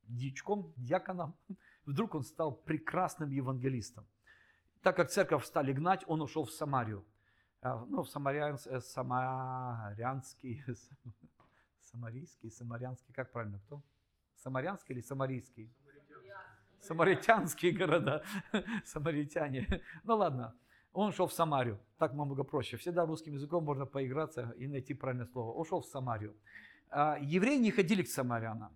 [0.07, 1.35] дичком, диаконом,
[1.85, 4.05] вдруг он стал прекрасным евангелистом.
[4.81, 7.05] Так как церковь стали гнать, он ушел в Самарию.
[7.61, 10.63] А, ну, в Самарянс, э, Самарянский,
[11.79, 13.81] Самарийский, Самарянский, как правильно, кто?
[14.35, 15.73] Самарянский или Самарийский?
[16.79, 18.23] Самаритянские города,
[18.85, 19.81] самаритяне.
[20.03, 20.53] Ну ладно,
[20.93, 21.79] он шел в Самарию.
[21.97, 22.77] Так намного проще.
[22.77, 25.51] Всегда русским языком можно поиграться и найти правильное слово.
[25.51, 26.35] Он шел в Самарию.
[26.89, 28.71] А евреи не ходили к самарянам.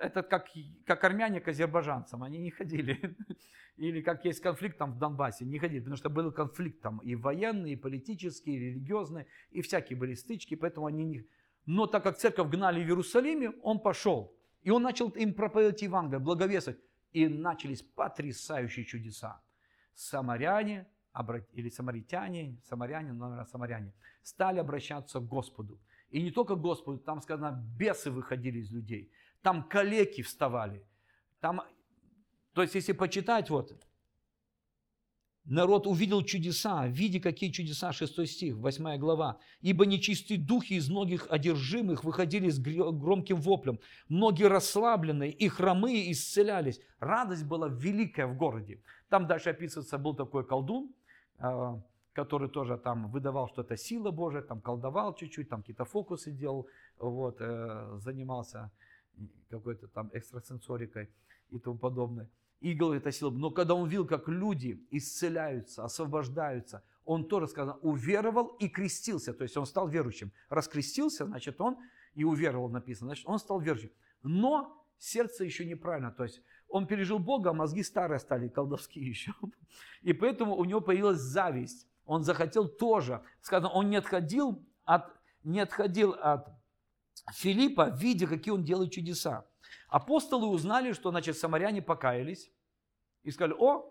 [0.00, 0.46] Это как,
[0.86, 2.22] как армяне к азербайджанцам.
[2.22, 3.16] Они не ходили.
[3.76, 5.44] Или как есть конфликт там в Донбассе.
[5.44, 9.26] Не ходили, потому что был конфликт там и военный, и политический, и религиозный.
[9.50, 11.26] И всякие были стычки, поэтому они не...
[11.66, 14.36] Но так как церковь гнали в Иерусалиме, он пошел.
[14.62, 16.80] И он начал им проповедовать Евангелие, благовествовать.
[17.12, 19.40] И начались потрясающие чудеса.
[19.94, 20.86] Самаряне,
[21.52, 25.80] или самаритяне, самаряне, наверное, самаряне, стали обращаться к Господу.
[26.10, 29.10] И не только Господу, там сказано, бесы выходили из людей,
[29.44, 30.82] там калеки вставали.
[31.40, 31.60] Там,
[32.54, 33.76] то есть, если почитать, вот,
[35.46, 39.38] Народ увидел чудеса, видя какие чудеса, 6 стих, 8 глава.
[39.60, 43.78] «Ибо нечистые духи из многих одержимых выходили с громким воплем,
[44.08, 46.80] многие расслабленные и хромые исцелялись».
[46.98, 48.80] Радость была великая в городе.
[49.10, 50.94] Там дальше описывается, был такой колдун,
[51.38, 51.78] а,
[52.14, 56.68] который тоже там выдавал, что это сила Божия, там колдовал чуть-чуть, там какие-то фокусы делал,
[56.98, 58.70] вот, э, занимался
[59.48, 61.10] какой-то там экстрасенсорикой
[61.50, 62.28] и тому подобное
[62.64, 63.30] игл это сила.
[63.30, 69.34] Но когда он видел, как люди исцеляются, освобождаются, он тоже, сказано, уверовал и крестился.
[69.34, 70.32] То есть он стал верующим.
[70.48, 71.76] Раскрестился, значит, он
[72.14, 73.90] и уверовал, написано, значит, он стал верующим.
[74.22, 76.10] Но сердце еще неправильно.
[76.10, 79.34] То есть он пережил Бога, а мозги старые стали, колдовские еще.
[80.00, 81.86] И поэтому у него появилась зависть.
[82.06, 83.22] Он захотел тоже.
[83.42, 86.48] Сказано, он не отходил от, не отходил от
[87.32, 89.46] Филиппа, видя, какие он делает чудеса.
[89.88, 92.50] Апостолы узнали, что, значит, самаряне покаялись
[93.22, 93.90] и сказали, о,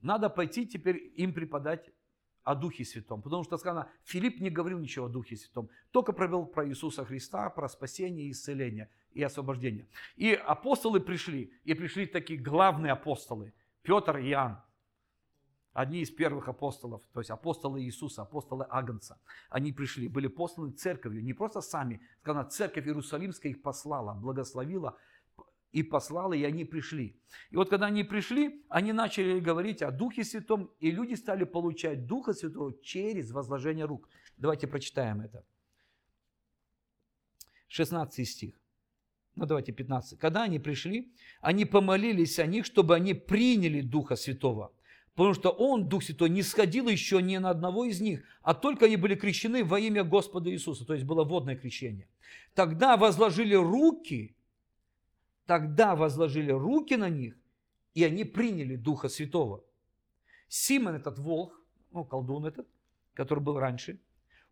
[0.00, 1.90] надо пойти теперь им преподать
[2.42, 3.22] о Духе Святом.
[3.22, 7.48] Потому что сказано, Филипп не говорил ничего о Духе Святом, только провел про Иисуса Христа,
[7.50, 9.88] про спасение, исцеление и освобождение.
[10.16, 14.62] И апостолы пришли, и пришли такие главные апостолы, Петр и Иоанн,
[15.74, 19.18] одни из первых апостолов, то есть апостолы Иисуса, апостолы Агнца.
[19.50, 24.96] Они пришли, были посланы церковью, не просто сами, сказано, церковь Иерусалимская их послала, благословила,
[25.72, 27.20] и послала, и они пришли.
[27.50, 32.06] И вот когда они пришли, они начали говорить о Духе Святом, и люди стали получать
[32.06, 34.08] Духа Святого через возложение рук.
[34.36, 35.44] Давайте прочитаем это.
[37.66, 38.60] 16 стих.
[39.34, 40.16] Ну давайте 15.
[40.20, 44.72] Когда они пришли, они помолились о них, чтобы они приняли Духа Святого.
[45.14, 48.86] Потому что Он, Дух Святой, не сходил еще ни на одного из них, а только
[48.86, 50.84] они были крещены во имя Господа Иисуса.
[50.84, 52.08] То есть было водное крещение.
[52.54, 54.34] Тогда возложили руки
[55.46, 57.36] Тогда возложили руки на них,
[57.92, 59.62] и они приняли Духа Святого.
[60.48, 62.66] Симон, этот волк, ну, колдун этот,
[63.12, 64.00] который был раньше,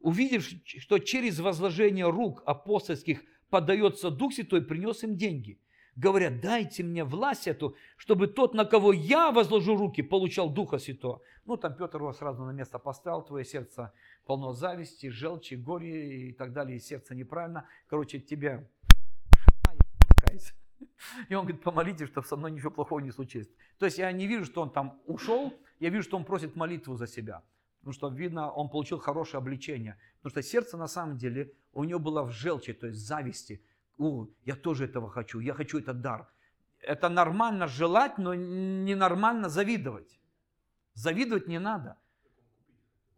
[0.00, 5.58] увидев, что через возложение рук апостольских подается Дух Святой, принес им деньги.
[5.94, 11.20] Говорят, дайте мне власть эту, чтобы тот, на кого я возложу руки, получал Духа Святого.
[11.44, 13.92] Ну, там Петр его сразу на место поставил, твое сердце
[14.24, 17.66] полно зависти, желчи, горе и так далее, и сердце неправильно.
[17.88, 18.66] Короче, тебе
[21.28, 23.48] и он говорит, помолитесь, чтобы со мной ничего плохого не случилось.
[23.78, 26.96] То есть я не вижу, что он там ушел, я вижу, что он просит молитву
[26.96, 27.42] за себя.
[27.80, 29.98] Потому что, видно, он получил хорошее обличение.
[30.20, 33.60] Потому что сердце, на самом деле, у него было в желчи, то есть зависти.
[33.98, 36.28] О, я тоже этого хочу, я хочу этот дар.
[36.80, 40.20] Это нормально желать, но ненормально завидовать.
[40.94, 41.96] Завидовать не надо.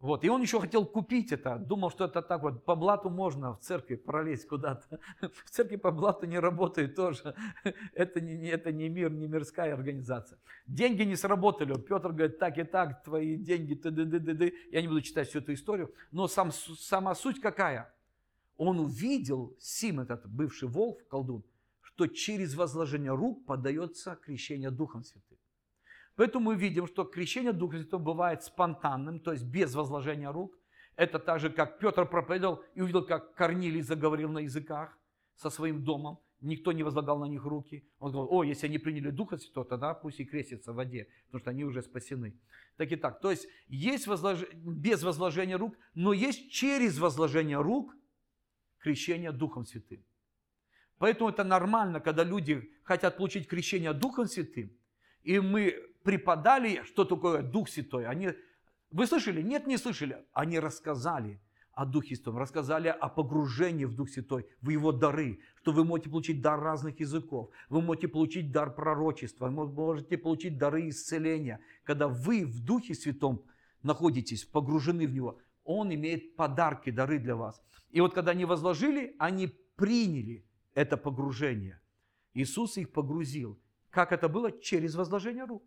[0.04, 0.22] Вот.
[0.22, 3.60] И он еще хотел купить это, думал, что это так вот, по блату можно в
[3.60, 5.00] церкви пролезть куда-то.
[5.46, 7.34] В церкви по блату не работает тоже.
[7.94, 10.38] Это не, это не мир, не мирская организация.
[10.66, 11.72] Деньги не сработали.
[11.80, 15.00] Петр говорит, так и так, твои деньги, ты ды ды ды ды Я не буду
[15.00, 17.93] читать всю эту историю, но сам, сама суть какая?
[18.56, 21.44] Он увидел, Сим, этот бывший волк, колдун,
[21.80, 25.38] что через возложение рук подается крещение Духом Святым.
[26.16, 30.56] Поэтому мы видим, что крещение Духа Святого бывает спонтанным, то есть без возложения рук.
[30.96, 34.96] Это так же, как Петр проповедовал и увидел, как Корнилий заговорил на языках
[35.34, 36.20] со своим домом.
[36.40, 37.84] Никто не возлагал на них руки.
[37.98, 41.40] Он говорил, о, если они приняли Духа Святого, тогда пусть и крестятся в воде, потому
[41.40, 42.38] что они уже спасены.
[42.76, 43.20] Так и так.
[43.20, 44.44] То есть есть возлож...
[44.52, 47.96] без возложения рук, но есть через возложение рук
[48.84, 50.04] крещение Духом Святым.
[50.98, 54.70] Поэтому это нормально, когда люди хотят получить крещение Духом Святым,
[55.22, 58.06] и мы преподали, что такое Дух Святой.
[58.06, 58.30] Они,
[58.90, 59.42] вы слышали?
[59.42, 60.24] Нет, не слышали.
[60.32, 61.40] Они рассказали
[61.72, 66.10] о Духе Святом, рассказали о погружении в Дух Святой, в Его дары, что вы можете
[66.10, 71.58] получить дар разных языков, вы можете получить дар пророчества, вы можете получить дары исцеления.
[71.84, 73.44] Когда вы в Духе Святом
[73.82, 77.62] находитесь, погружены в Него, Он имеет подарки, дары для вас.
[77.90, 81.80] И вот когда они возложили, они приняли это погружение.
[82.34, 83.58] Иисус их погрузил.
[83.90, 84.52] Как это было?
[84.52, 85.64] Через возложение рук.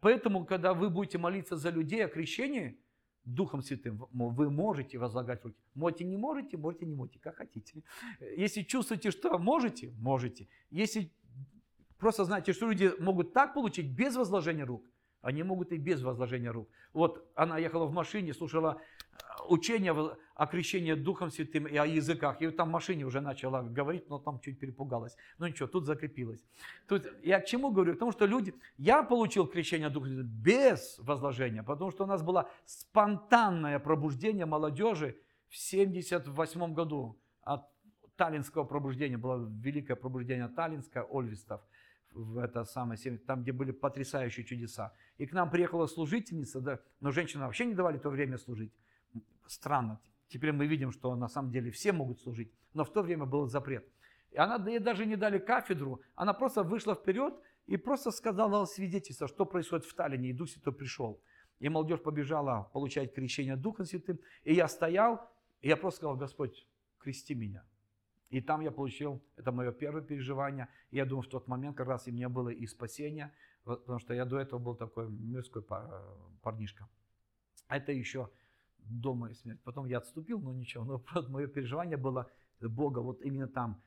[0.00, 2.78] Поэтому, когда вы будете молиться за людей о крещении
[3.24, 5.56] Духом Святым, вы можете возлагать руки.
[5.74, 7.82] Можете, не можете, можете, не можете, как хотите.
[8.36, 10.48] Если чувствуете, что можете, можете.
[10.70, 11.12] Если
[11.98, 14.84] просто знаете, что люди могут так получить без возложения рук,
[15.20, 16.68] они могут и без возложения рук.
[16.92, 18.80] Вот она ехала в машине, слушала
[19.48, 19.92] учение
[20.34, 22.40] о крещении Духом Святым и о языках.
[22.42, 25.16] И там в машине уже начала говорить, но там чуть перепугалась.
[25.38, 26.42] Ну ничего, тут закрепилась.
[26.88, 27.94] Тут я к чему говорю?
[27.94, 28.54] К тому, что люди...
[28.78, 35.16] Я получил крещение Духом Святым без возложения, потому что у нас было спонтанное пробуждение молодежи
[35.48, 37.68] в 78 году от
[38.16, 39.18] Таллинского пробуждения.
[39.18, 41.60] Было великое пробуждение Таллинское, Ольвистов
[42.14, 44.92] в это самое, там, где были потрясающие чудеса.
[45.18, 48.72] И к нам приехала служительница, да, но женщины вообще не давали то время служить
[49.52, 50.00] странно.
[50.28, 53.46] Теперь мы видим, что на самом деле все могут служить, но в то время был
[53.46, 53.86] запрет.
[54.30, 57.34] И она ей даже не дали кафедру, она просто вышла вперед
[57.66, 61.20] и просто сказала свидетельство, что происходит в Таллине, и Дух Святой пришел.
[61.58, 66.66] И молодежь побежала получать крещение Духом Святым, и я стоял, и я просто сказал, Господь,
[66.98, 67.64] крести меня.
[68.30, 71.86] И там я получил, это мое первое переживание, и я думаю, в тот момент как
[71.86, 73.32] раз и мне было и спасение,
[73.64, 75.62] потому что я до этого был такой мирской
[76.40, 76.88] парнишка.
[77.68, 78.30] А это еще
[78.88, 79.60] до моей смерти.
[79.64, 80.84] Потом я отступил, но ничего.
[80.84, 83.82] Но мое переживание было Бога вот именно там,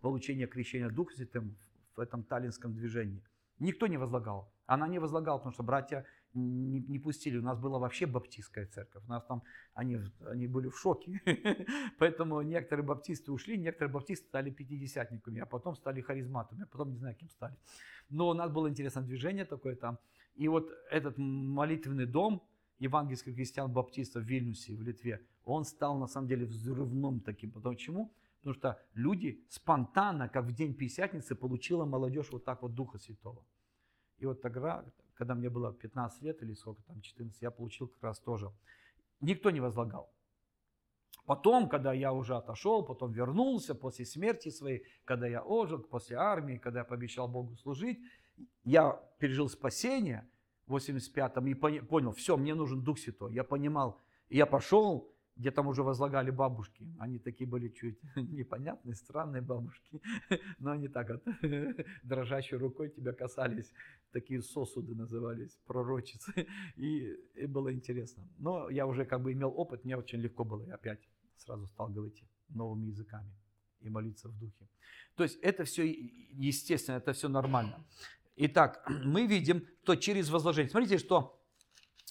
[0.00, 1.56] получение крещения Духа Святым
[1.96, 3.22] в этом таллинском движении.
[3.58, 4.52] Никто не возлагал.
[4.66, 7.38] Она не возлагала, потому что братья не, не пустили.
[7.38, 9.02] У нас была вообще баптистская церковь.
[9.06, 9.42] У нас там
[9.74, 11.20] они, они были в шоке.
[11.98, 16.96] Поэтому некоторые баптисты ушли, некоторые баптисты стали пятидесятниками, а потом стали харизматами, а потом не
[16.98, 17.56] знаю, кем стали.
[18.10, 19.98] Но у нас было интересное движение такое там.
[20.34, 22.42] И вот этот молитвенный дом,
[22.78, 27.50] евангельских христиан-баптистов в Вильнюсе, в Литве, он стал на самом деле взрывным таким.
[27.50, 28.12] Почему?
[28.38, 33.44] Потому что люди спонтанно, как в день Пятидесятницы, получила молодежь вот так вот Духа Святого.
[34.18, 38.02] И вот тогда, когда мне было 15 лет или сколько там, 14, я получил как
[38.02, 38.52] раз тоже.
[39.20, 40.12] Никто не возлагал.
[41.26, 46.56] Потом, когда я уже отошел, потом вернулся после смерти своей, когда я ожил, после армии,
[46.56, 47.98] когда я пообещал Богу служить,
[48.64, 50.28] я пережил спасение–
[50.68, 53.32] 85-м и понял, все, мне нужен Дух Святой.
[53.34, 56.86] Я понимал, я пошел, где там уже возлагали бабушки.
[56.98, 60.00] Они такие были чуть непонятные, странные бабушки.
[60.58, 61.24] Но они так вот
[62.02, 63.72] дрожащей рукой тебя касались.
[64.12, 66.46] Такие сосуды назывались, пророчицы.
[66.76, 68.24] И, и было интересно.
[68.38, 70.64] Но я уже как бы имел опыт, мне очень легко было.
[70.64, 73.30] Я опять сразу стал говорить новыми языками
[73.80, 74.68] и молиться в духе.
[75.14, 75.84] То есть это все
[76.30, 77.84] естественно, это все нормально.
[78.40, 80.70] Итак, мы видим, что через возложение.
[80.70, 81.40] Смотрите, что,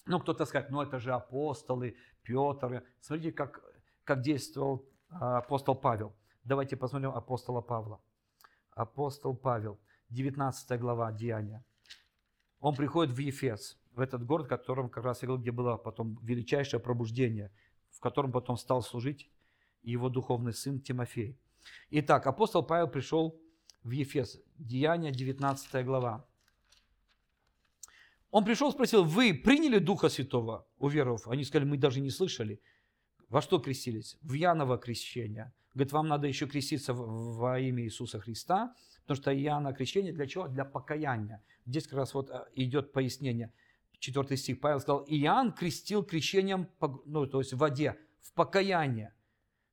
[0.06, 2.84] ну кто-то скажет, ну это же апостолы, Петр.
[3.02, 3.64] Смотрите, как,
[4.04, 6.16] как действовал а, апостол Павел.
[6.44, 8.02] Давайте посмотрим апостола Павла.
[8.72, 11.64] Апостол Павел, 19 глава Деяния.
[12.60, 15.78] Он приходит в Ефес, в этот город, в котором как раз я говорил, где было
[15.78, 17.52] потом величайшее пробуждение
[17.98, 19.30] в котором потом стал служить
[19.82, 21.40] его духовный сын Тимофей.
[21.90, 23.42] Итак, апостол Павел пришел
[23.88, 26.26] в Ефес, Деяния 19 глава.
[28.32, 31.28] Он пришел, спросил, вы приняли Духа Святого, уверовав?
[31.30, 32.62] Они сказали, мы даже не слышали.
[33.30, 34.18] Во что крестились?
[34.22, 35.54] В Яново крещение.
[35.74, 40.48] Говорит, вам надо еще креститься во имя Иисуса Христа, потому что Иоанна крещение для чего?
[40.48, 41.42] Для покаяния.
[41.66, 43.54] Здесь как раз вот э, идет пояснение.
[44.00, 44.60] Четвертый стих.
[44.60, 46.68] Павел сказал, Иоанн крестил крещением,
[47.06, 49.14] ну, то есть в воде, в покаяние,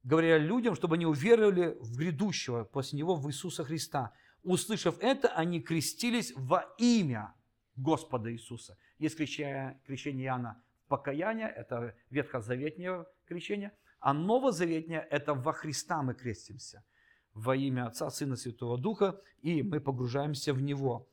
[0.05, 4.13] говоря людям, чтобы они уверовали в грядущего после него, в Иисуса Христа.
[4.43, 7.35] Услышав это, они крестились во имя
[7.77, 8.79] Господа Иисуса.
[8.99, 16.85] Есть крещение, крещение Иоанна покаяние, это ветхозаветнее крещение, а новозаветнее– это во Христа мы крестимся
[17.33, 21.09] во имя Отца, Сына, Святого Духа, и мы погружаемся в Него,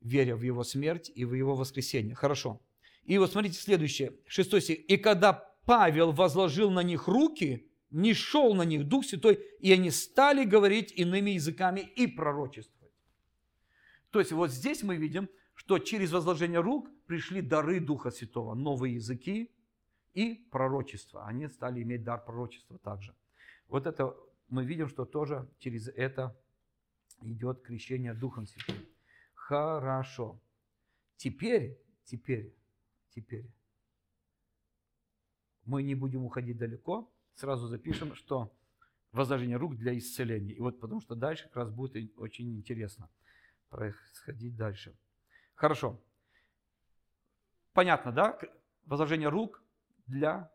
[0.00, 2.14] веря в Его смерть и в Его воскресение.
[2.14, 2.60] Хорошо.
[3.02, 4.78] И вот смотрите следующее, шестой стих.
[4.88, 5.32] «И когда
[5.64, 10.92] Павел возложил на них руки, не шел на них Дух Святой, и они стали говорить
[10.92, 12.92] иными языками и пророчествовать».
[14.10, 18.94] То есть вот здесь мы видим, что через возложение рук пришли дары Духа Святого, новые
[18.94, 19.50] языки
[20.14, 21.26] и пророчество.
[21.26, 23.14] Они стали иметь дар пророчества также.
[23.68, 24.16] Вот это
[24.48, 26.36] мы видим, что тоже через это
[27.22, 28.76] идет крещение Духом Святым.
[29.34, 30.40] Хорошо.
[31.16, 32.54] Теперь, теперь,
[33.10, 33.46] теперь
[35.64, 37.11] мы не будем уходить далеко.
[37.34, 38.52] Сразу запишем, что
[39.12, 40.52] возложение рук для исцеления.
[40.52, 43.08] И вот потому что дальше как раз будет очень интересно
[43.68, 44.94] происходить дальше.
[45.54, 46.00] Хорошо.
[47.72, 48.38] Понятно, да?
[48.84, 49.62] Возложение рук
[50.06, 50.50] для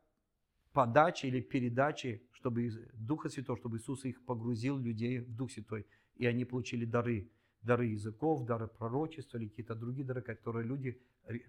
[0.73, 6.27] подачи или передачи, чтобы Духа Святого, чтобы Иисус их погрузил, людей, в Дух Святой, и
[6.27, 11.01] они получили дары, дары языков, дары пророчества или какие-то другие дары, которые люди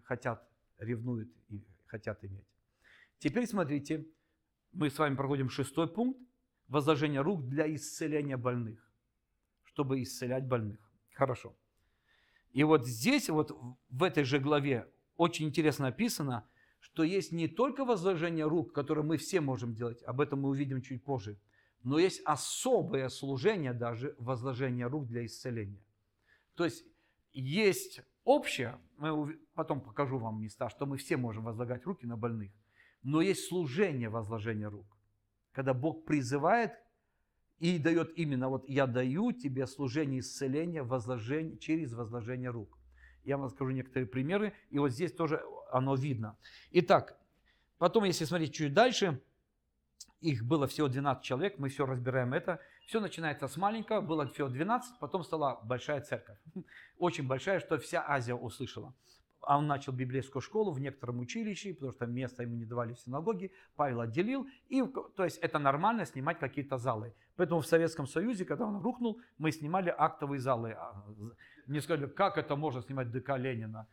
[0.04, 0.48] хотят,
[0.78, 2.46] ревнуют и хотят иметь.
[3.18, 4.06] Теперь смотрите,
[4.72, 6.20] мы с вами проходим шестой пункт,
[6.68, 8.78] возложение рук для исцеления больных,
[9.64, 10.78] чтобы исцелять больных.
[11.12, 11.56] Хорошо.
[12.52, 13.56] И вот здесь, вот
[13.88, 16.48] в этой же главе, очень интересно написано,
[16.80, 20.80] что есть не только возложение рук, которое мы все можем делать, об этом мы увидим
[20.80, 21.38] чуть позже,
[21.82, 25.82] но есть особое служение даже возложение рук для исцеления.
[26.54, 26.84] То есть
[27.32, 32.52] есть общее, мы потом покажу вам места, что мы все можем возлагать руки на больных,
[33.02, 34.86] но есть служение возложения рук,
[35.52, 36.72] когда Бог призывает
[37.58, 42.78] и дает именно, вот я даю тебе служение исцеления возложение, через возложение рук.
[43.24, 46.36] Я вам скажу некоторые примеры, и вот здесь тоже оно видно.
[46.70, 47.18] Итак,
[47.78, 49.20] потом, если смотреть чуть дальше,
[50.20, 52.60] их было всего 12 человек, мы все разбираем это.
[52.86, 56.38] Все начинается с маленького, было всего 12, потом стала большая церковь.
[56.98, 58.94] Очень большая, что вся Азия услышала.
[59.40, 62.98] А он начал библейскую школу в некотором училище, потому что место ему не давали в
[62.98, 63.50] синагоге.
[63.76, 64.46] Павел отделил.
[64.68, 64.82] И,
[65.16, 67.14] то есть это нормально снимать какие-то залы.
[67.36, 70.72] Поэтому в Советском Союзе, когда он рухнул, мы снимали актовые залы.
[70.72, 71.04] А,
[71.66, 73.86] мне сказали, как это можно снимать ДК Ленина?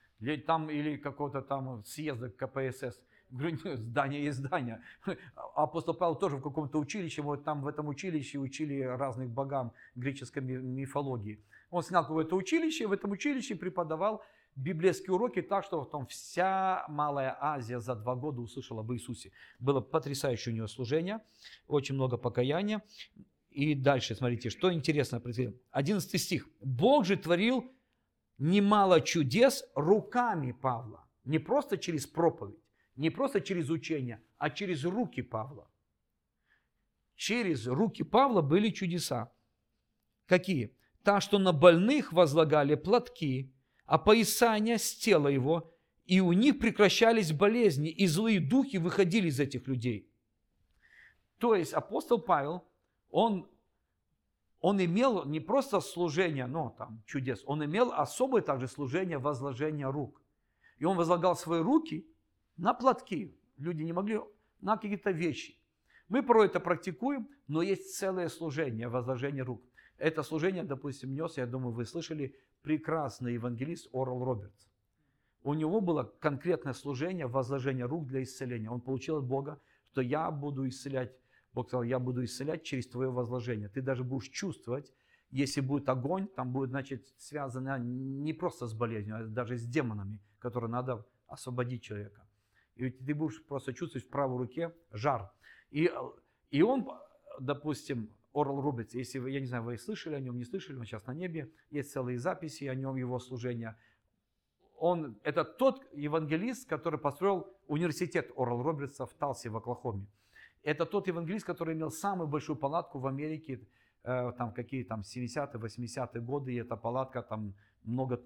[0.48, 3.00] Там или какого-то там съезда КПСС.
[3.30, 4.82] Говорю, здание есть здание.
[5.56, 10.43] Апостол Павел тоже в каком-то училище, вот там в этом училище учили разных богам греческой
[10.43, 11.43] мифологии.
[11.70, 14.24] Он снял какое-то училище, в этом училище преподавал
[14.56, 19.32] библейские уроки так, что там вся Малая Азия за два года услышала об Иисусе.
[19.60, 21.22] Было потрясающее у него служение,
[21.68, 22.82] очень много покаяния.
[23.49, 25.22] И дальше, смотрите, что интересно.
[25.72, 26.49] 11 стих.
[26.60, 27.72] «Бог же творил
[28.38, 31.06] немало чудес руками Павла».
[31.24, 32.60] Не просто через проповедь,
[32.95, 35.68] не просто через учение, а через руки Павла.
[37.16, 39.32] Через руки Павла были чудеса.
[40.28, 40.76] Какие?
[41.03, 43.55] Та, что на больных возлагали платки,
[43.86, 45.72] опоясания с тела его,
[46.06, 50.10] и у них прекращались болезни, и злые духи выходили из этих людей.
[51.40, 52.68] То есть апостол Павел,
[53.10, 53.50] он,
[54.60, 60.22] он имел не просто служение, ну там чудес, он имел особое также служение возложения рук.
[60.78, 62.08] И он возлагал свои руки
[62.58, 63.38] на платки.
[63.58, 64.20] Люди не могли,
[64.62, 65.58] на какие-то вещи.
[66.10, 69.64] Мы порой это практикуем, но есть целое служение, возложение рук.
[69.98, 74.68] Это служение, допустим, нес, я думаю, вы слышали, прекрасный евангелист Орл Робертс.
[75.43, 78.72] У него было конкретное служение, возложение рук для исцеления.
[78.72, 79.61] Он получил от Бога,
[79.91, 81.16] что я буду исцелять.
[81.53, 83.70] Бог сказал, я буду исцелять через твое возложение.
[83.70, 84.91] Ты даже будешь чувствовать,
[85.30, 90.20] если будет огонь, там будет, значит, связано не просто с болезнью, а даже с демонами,
[90.39, 92.28] которые надо освободить человека.
[92.76, 95.32] И ты будешь просто чувствовать в правой руке жар.
[95.70, 95.91] И,
[96.49, 96.89] и он,
[97.39, 100.86] допустим, Орл Рубец, если вы, я не знаю, вы слышали о нем, не слышали, он
[100.86, 103.78] сейчас на небе, есть целые записи о нем, его служения.
[104.78, 110.06] Он, это тот евангелист, который построил университет Орл Робертса в Талсе, в Оклахоме.
[110.64, 113.62] Это тот евангелист, который имел самую большую палатку в Америке,
[114.04, 118.22] э, там какие там 70-е, 80-е годы, и эта палатка там много,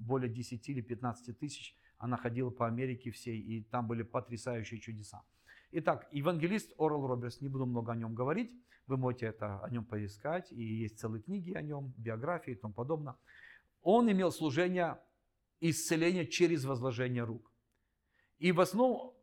[0.00, 5.22] более 10 или 15 тысяч, она ходила по Америке всей, и там были потрясающие чудеса.
[5.76, 8.56] Итак, евангелист Орел Робертс, не буду много о нем говорить,
[8.86, 12.72] вы можете это о нем поискать, и есть целые книги о нем, биографии и тому
[12.72, 13.16] подобное.
[13.82, 15.00] Он имел служение
[15.60, 17.50] исцеления через возложение рук.
[18.38, 19.14] И в основном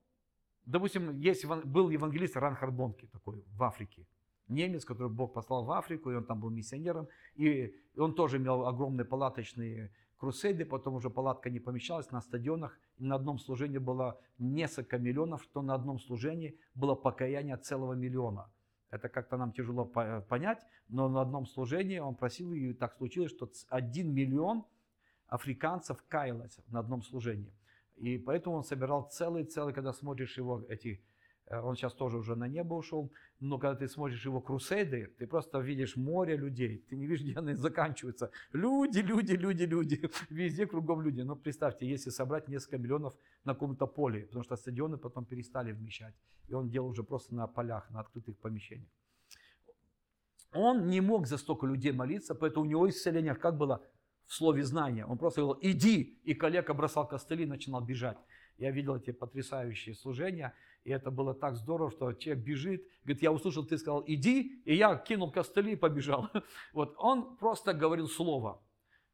[0.65, 4.05] Допустим, есть, был евангелист Ранхард Бонки такой в Африке.
[4.47, 7.07] Немец, который Бог послал в Африку, и он там был миссионером.
[7.35, 12.79] И он тоже имел огромные палаточные крусейды, потом уже палатка не помещалась на стадионах.
[13.01, 18.51] На одном служении было несколько миллионов, что на одном служении было покаяние целого миллиона.
[18.91, 23.49] Это как-то нам тяжело понять, но на одном служении он просил, и так случилось, что
[23.69, 24.65] один миллион
[25.25, 27.51] африканцев каялось на одном служении.
[27.95, 31.10] И поэтому он собирал целый-целый, когда смотришь его эти, э,
[31.59, 35.59] он сейчас тоже уже на небо ушел, но когда ты смотришь его крусейды, ты просто
[35.59, 38.31] видишь море людей, ты не видишь, где они заканчиваются.
[38.53, 41.21] Люди, люди, люди, люди, везде кругом люди.
[41.21, 46.15] Но представьте, если собрать несколько миллионов на каком-то поле, потому что стадионы потом перестали вмещать,
[46.47, 48.89] и он делал уже просто на полях, на открытых помещениях.
[50.53, 53.81] Он не мог за столько людей молиться, поэтому у него исцеление как было?
[54.31, 55.05] в слове знания.
[55.05, 58.17] Он просто говорил, иди, и коллега бросал костыли и начинал бежать.
[58.57, 60.53] Я видел эти потрясающие служения,
[60.83, 64.75] и это было так здорово, что человек бежит, говорит, я услышал, ты сказал, иди, и
[64.75, 66.29] я кинул костыли и побежал.
[66.73, 68.61] Вот он просто говорил слово.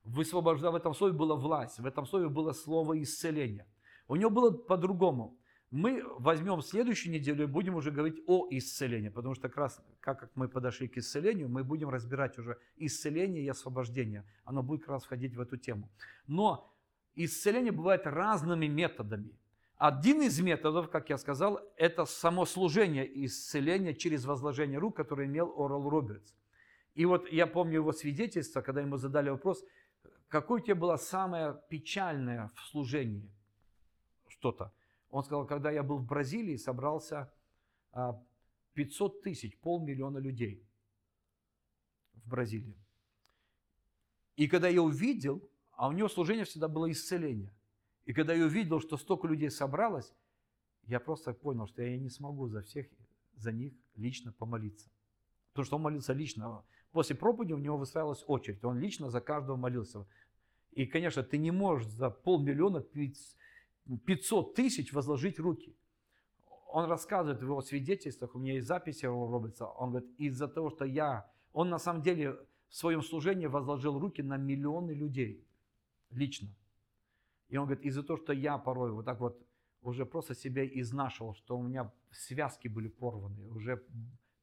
[0.04, 3.68] Высвобождая в этом слове была власть, в этом слове было слово исцеления.
[4.08, 5.38] У него было по-другому.
[5.70, 10.32] Мы возьмем следующую неделю и будем уже говорить о исцелении, потому что как раз как
[10.36, 14.24] мы подошли к исцелению, мы будем разбирать уже исцеление и освобождение.
[14.46, 15.90] Оно будет как раз входить в эту тему.
[16.28, 16.74] Но
[17.16, 19.38] исцеление бывает разными методами.
[19.78, 25.54] Один из методов, как я сказал, это само служение исцеления через возложение рук, которое имел
[25.56, 26.34] Орел Робертс.
[26.96, 29.64] И вот я помню его свидетельство, когда ему задали вопрос,
[30.30, 33.30] какое у тебя было самое печальное в служении
[34.28, 34.74] что-то.
[35.12, 37.32] Он сказал, когда я был в Бразилии, собрался
[38.74, 40.66] 500 а, тысяч, полмиллиона людей
[42.16, 42.76] в Бразилии.
[44.38, 47.54] И когда я увидел, а у него служение всегда было исцеление.
[48.08, 50.14] И когда я увидел, что столько людей собралось,
[50.86, 52.88] я просто понял, что я не смогу за всех,
[53.36, 54.90] за них лично помолиться.
[55.52, 56.64] Потому что он молился лично.
[56.94, 58.64] После проповеди у него выстраивалась очередь.
[58.64, 60.08] Он лично за каждого молился.
[60.72, 62.82] И, конечно, ты не можешь за полмиллиона
[64.06, 65.76] 500 тысяч возложить руки.
[66.70, 70.70] Он рассказывает в его свидетельствах, у меня есть записи его Робертса, он говорит, из-за того,
[70.70, 72.38] что я, он на самом деле
[72.70, 75.46] в своем служении возложил руки на миллионы людей
[76.10, 76.50] лично.
[77.50, 79.42] И он говорит, из-за того, что я порой вот так вот
[79.82, 83.84] уже просто себя изнашивал, что у меня связки были порваны, уже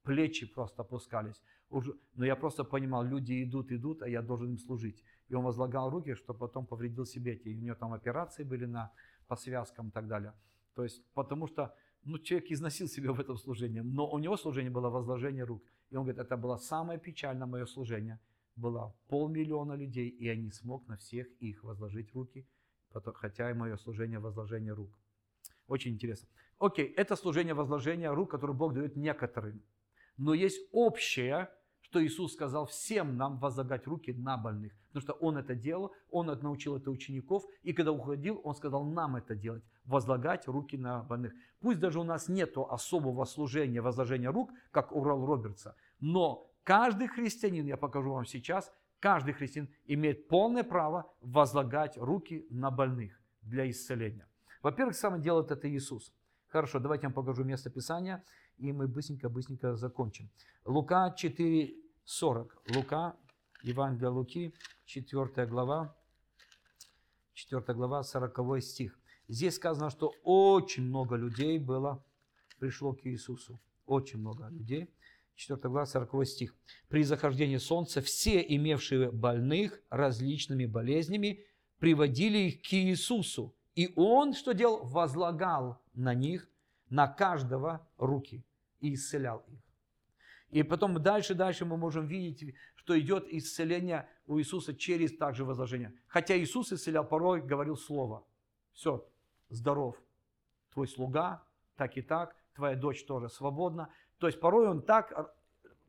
[0.02, 1.42] плечи просто опускались.
[1.70, 5.02] Уже, но я просто понимал, люди идут, идут, а я должен им служить.
[5.28, 7.34] И он возлагал руки, что потом повредил себе.
[7.34, 8.92] И у него там операции были на
[9.26, 10.32] по связкам и так далее.
[10.74, 11.74] То есть, потому что
[12.04, 15.62] ну, человек износил себя в этом служении, но у него служение было возложение рук.
[15.90, 18.18] И он говорит, это было самое печальное мое служение.
[18.56, 22.46] Было полмиллиона людей, и я не смог на всех их возложить руки,
[23.14, 24.90] хотя и мое служение возложение рук.
[25.66, 26.28] Очень интересно.
[26.58, 29.62] Окей, это служение возложения рук, которое Бог дает некоторым.
[30.16, 31.48] Но есть общее
[31.94, 34.72] что Иисус сказал всем нам возлагать руки на больных.
[34.88, 37.44] Потому что Он это делал, Он это научил это учеников.
[37.62, 41.32] И когда уходил, Он сказал нам это делать, возлагать руки на больных.
[41.60, 47.06] Пусть даже у нас нет особого служения, возложения рук, как у Ролл Робертса, но каждый
[47.06, 48.72] христианин, я покажу вам сейчас,
[49.04, 54.26] каждый христианин имеет полное право возлагать руки на больных для исцеления.
[54.62, 56.14] Во-первых, сам делает это Иисус.
[56.48, 58.24] Хорошо, давайте я вам покажу место Писания,
[58.56, 60.30] и мы быстренько-быстренько закончим.
[60.64, 61.74] Лука 4,
[62.06, 62.56] 40.
[62.74, 63.14] Лука,
[63.62, 64.54] Евангелие Луки,
[64.86, 65.94] 4 глава,
[67.34, 68.98] 4 глава, 40 стих.
[69.28, 72.02] Здесь сказано, что очень много людей было,
[72.58, 73.60] пришло к Иисусу.
[73.84, 74.88] Очень много людей.
[75.36, 76.54] 4 глава, 40 стих.
[76.88, 81.44] При захождении солнца все, имевшие больных различными болезнями,
[81.78, 83.54] приводили их к Иисусу.
[83.74, 84.84] И Он что делал?
[84.84, 86.48] Возлагал на них,
[86.88, 88.44] на каждого руки
[88.80, 89.58] и исцелял их.
[90.50, 95.92] И потом дальше, дальше мы можем видеть, что идет исцеление у Иисуса через также возложение.
[96.06, 98.24] Хотя Иисус исцелял, порой говорил слово.
[98.72, 99.04] Все,
[99.48, 100.00] здоров.
[100.72, 101.44] Твой слуга,
[101.76, 103.88] так и так, твоя дочь тоже свободна.
[104.18, 105.34] То есть порой он так,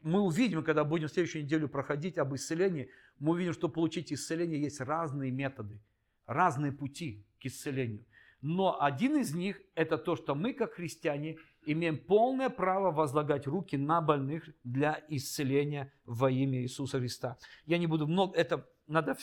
[0.02, 2.90] мы увидим, когда будем следующую неделю проходить об исцелении,
[3.20, 5.80] мы увидим, что получить исцеление есть разные методы,
[6.26, 8.06] разные пути к исцелению.
[8.42, 13.76] Но один из них– это то, что мы, как христиане, имеем полное право возлагать руки
[13.78, 17.38] на больных для исцеления во имя Иисуса Христа.
[17.66, 19.18] Я не буду много, это надо,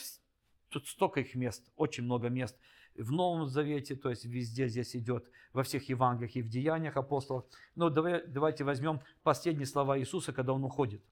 [0.69, 2.57] тут столько их мест, очень много мест
[2.95, 7.45] в Новом Завете, то есть везде здесь идет, во всех Евангелиях и в Деяниях апостолов.
[7.75, 11.03] Но давай, давайте возьмем последние слова Иисуса, когда Он уходит.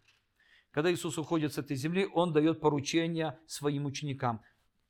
[0.72, 4.42] Когда Иисус уходит с этой земли, Он дает поручение своим ученикам.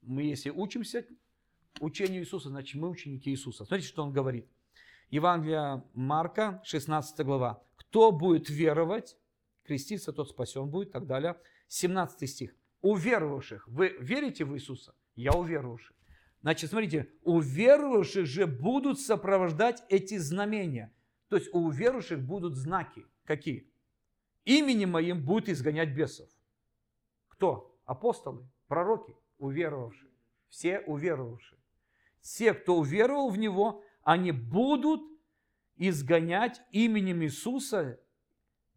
[0.02, 1.06] Мы, если учимся
[1.80, 3.66] учению Иисуса, значит, мы ученики Иисуса.
[3.66, 4.48] Смотрите, что Он говорит–
[5.12, 7.62] Евангелие Марка, 16 глава.
[7.76, 9.18] Кто будет веровать,
[9.66, 11.38] креститься, тот спасен будет, и так далее.
[11.68, 12.56] 17 стих.
[12.82, 13.68] У верующих.
[13.68, 14.96] Вы верите в Иисуса?
[15.16, 15.94] Я у верующих.
[16.42, 20.92] Значит, смотрите, у верующих же будут сопровождать эти знамения.
[21.30, 23.06] То есть у верующих будут знаки.
[23.26, 23.72] Какие?
[24.46, 26.28] Именем моим будет изгонять бесов.
[27.28, 27.78] Кто?
[27.86, 30.12] Апостолы, пророки, уверовавшие.
[30.50, 31.60] Все уверовавшие.
[32.22, 35.02] Все, кто уверовал в Него, они будут
[35.78, 38.00] изгонять именем Иисуса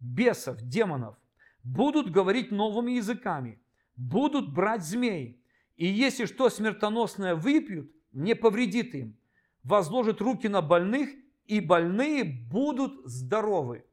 [0.01, 1.17] бесов, демонов,
[1.63, 3.61] будут говорить новыми языками,
[3.97, 5.43] будут брать змей,
[5.77, 9.17] и если что смертоносное выпьют, не повредит им,
[9.63, 11.11] возложит руки на больных,
[11.47, 13.85] и больные будут здоровы.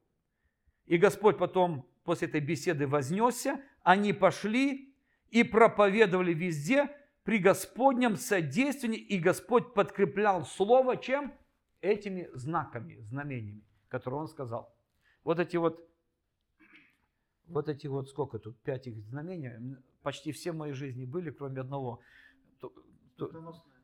[0.86, 4.94] И Господь потом после этой беседы вознесся, они пошли
[5.30, 6.90] и проповедовали везде,
[7.24, 11.34] при Господнем содействии, и Господь подкреплял Слово чем?
[11.82, 14.76] Этими знаками, знамениями, которые Он сказал.
[15.24, 15.88] Вот эти вот,
[17.48, 21.62] вот эти вот, сколько тут, пять их знамений, почти все в моей жизни были, кроме
[21.62, 22.02] одного.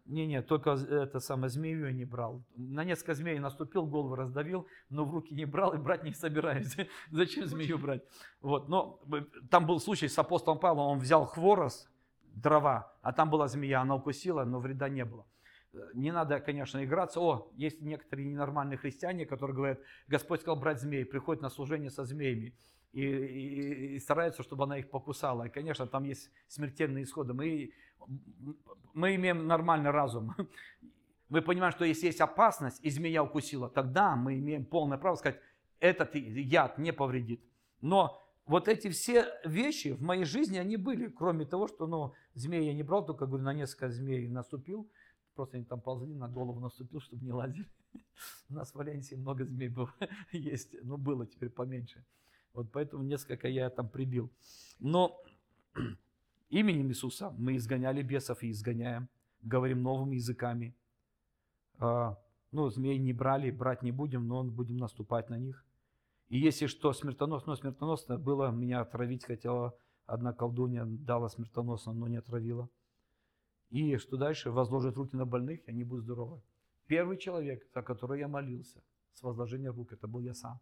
[0.06, 2.42] Не, не, только это самое змею я не брал.
[2.56, 6.78] На несколько змей наступил, голову раздавил, но в руки не брал и брать не собираюсь.
[7.12, 8.04] Зачем змею брать?
[8.40, 11.90] Вот, но э, там был случай с апостолом Павлом, он взял хворост,
[12.24, 15.26] дрова, а там была змея, она укусила, но вреда не было.
[15.94, 17.20] Не надо, конечно, играться.
[17.20, 22.06] О, есть некоторые ненормальные христиане, которые говорят, Господь сказал брать змей, приходят на служение со
[22.06, 22.56] змеями
[22.94, 25.44] и, и, и стараются, чтобы она их покусала.
[25.44, 27.34] И, конечно, там есть смертельные исходы.
[27.34, 27.72] Мы,
[28.94, 30.36] мы имеем нормальный разум.
[31.30, 35.42] Мы понимаем, что если есть опасность, и змея укусила, тогда мы имеем полное право сказать,
[35.82, 37.42] этот яд не повредит.
[37.82, 42.64] Но вот эти все вещи в моей жизни, они были, кроме того, что, ну, змеи
[42.64, 44.90] я не брал, только, говорю, на несколько змей наступил,
[45.36, 47.68] просто они там ползли, на голову наступил, чтобы не лазили.
[48.50, 49.94] У нас в Валенсии много змей было,
[50.32, 52.06] есть, ну, было теперь поменьше.
[52.58, 54.32] Вот поэтому несколько я там прибил.
[54.80, 55.22] Но
[56.50, 59.10] именем Иисуса мы изгоняли бесов и изгоняем,
[59.44, 60.74] говорим новыми языками.
[61.78, 62.18] А,
[62.52, 65.64] ну, змей не брали, брать не будем, но будем наступать на них.
[66.30, 69.78] И если что, смертоносно, смертоносно было, меня отравить хотела
[70.08, 72.68] одна колдунья, дала смертоносно, но не отравила.
[73.70, 74.50] И что дальше?
[74.50, 76.42] Возложит руки на больных, и они будут здоровы.
[76.88, 78.82] Первый человек, за которого я молился,
[79.14, 80.60] с возложением рук, это был я сам.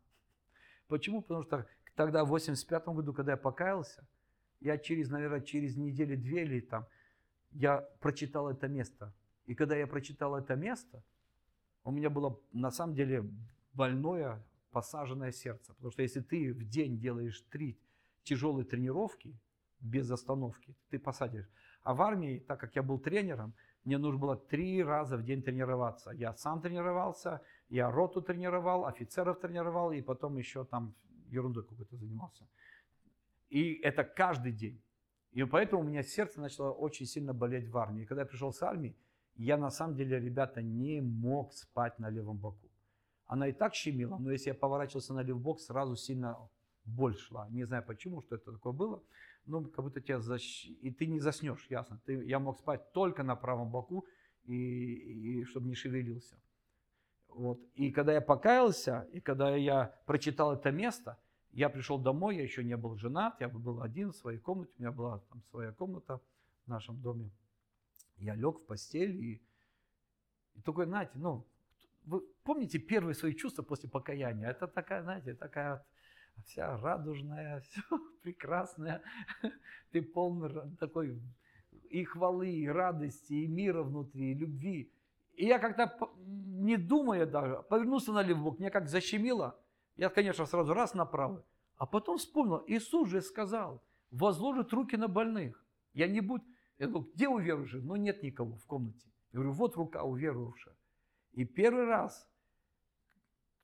[0.88, 1.22] Почему?
[1.22, 1.66] Потому что
[1.96, 4.08] тогда, в 85 году, когда я покаялся,
[4.60, 6.86] я через, наверное, через неделю две или там,
[7.52, 9.14] я прочитал это место.
[9.46, 11.04] И когда я прочитал это место,
[11.84, 13.30] у меня было на самом деле
[13.74, 15.74] больное посаженное сердце.
[15.74, 17.80] Потому что если ты в день делаешь три
[18.24, 19.38] тяжелые тренировки
[19.80, 21.48] без остановки, ты посадишь.
[21.84, 25.44] А в армии, так как я был тренером, мне нужно было три раза в день
[25.44, 26.10] тренироваться.
[26.12, 30.96] Я сам тренировался, я роту тренировал, офицеров тренировал, и потом еще там
[31.30, 32.48] ерундой какой-то занимался.
[33.50, 34.82] И это каждый день.
[35.32, 38.04] И поэтому у меня сердце начало очень сильно болеть в армии.
[38.04, 38.96] И когда я пришел с армии,
[39.36, 42.70] я на самом деле, ребята, не мог спать на левом боку.
[43.26, 46.38] Она и так щемила, но если я поворачивался на левбок, сразу сильно
[46.86, 47.50] боль шла.
[47.50, 49.04] Не знаю почему, что это такое было,
[49.46, 50.66] но как будто тебя защ...
[50.68, 52.00] И ты не заснешь, ясно.
[52.06, 52.24] Ты...
[52.26, 54.06] Я мог спать только на правом боку,
[54.46, 56.40] и, и чтобы не шевелился.
[57.36, 57.60] Вот.
[57.76, 61.18] И когда я покаялся, и когда я прочитал это место,
[61.52, 64.82] я пришел домой, я еще не был женат, я был один в своей комнате, у
[64.82, 66.22] меня была там своя комната
[66.66, 67.30] в нашем доме.
[68.18, 69.42] Я лег в постель и,
[70.54, 71.46] и такой, знаете, ну,
[72.06, 74.50] вы помните первые свои чувства после покаяния?
[74.50, 75.86] Это такая, знаете, такая
[76.38, 77.82] вот вся радужная, все
[78.22, 79.02] прекрасная.
[79.92, 81.22] Ты полный такой
[81.90, 84.90] и хвалы, и радости, и мира внутри, и любви.
[85.36, 89.60] И я как-то, не думая даже, повернулся на левый бок, меня как защемило.
[89.96, 91.46] Я, конечно, сразу раз направо.
[91.78, 95.64] А потом вспомнил, Иисус же сказал, возложит руки на больных.
[95.94, 96.44] Я не буду...
[96.78, 97.82] Я говорю, где уверовавший?
[97.82, 99.08] Ну, нет никого в комнате.
[99.32, 100.76] Я говорю, вот рука уверовавшая.
[101.34, 102.30] И первый раз,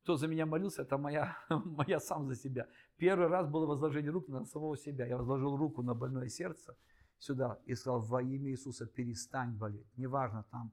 [0.04, 2.68] кто за меня молился, это моя, моя сам за себя.
[2.98, 5.06] Первый раз было возложение рук на самого себя.
[5.06, 6.76] Я возложил руку на больное сердце
[7.18, 9.88] сюда и сказал, во имя Иисуса перестань болеть.
[9.98, 10.72] Неважно там,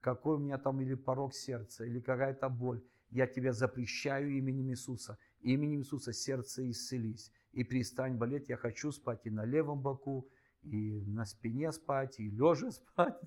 [0.00, 5.18] какой у меня там или порог сердца, или какая-то боль, я тебя запрещаю именем Иисуса.
[5.40, 7.32] Именем Иисуса сердце исцелись.
[7.52, 10.28] И перестань болеть, я хочу спать и на левом боку,
[10.62, 13.18] и на спине спать, и лежа спать.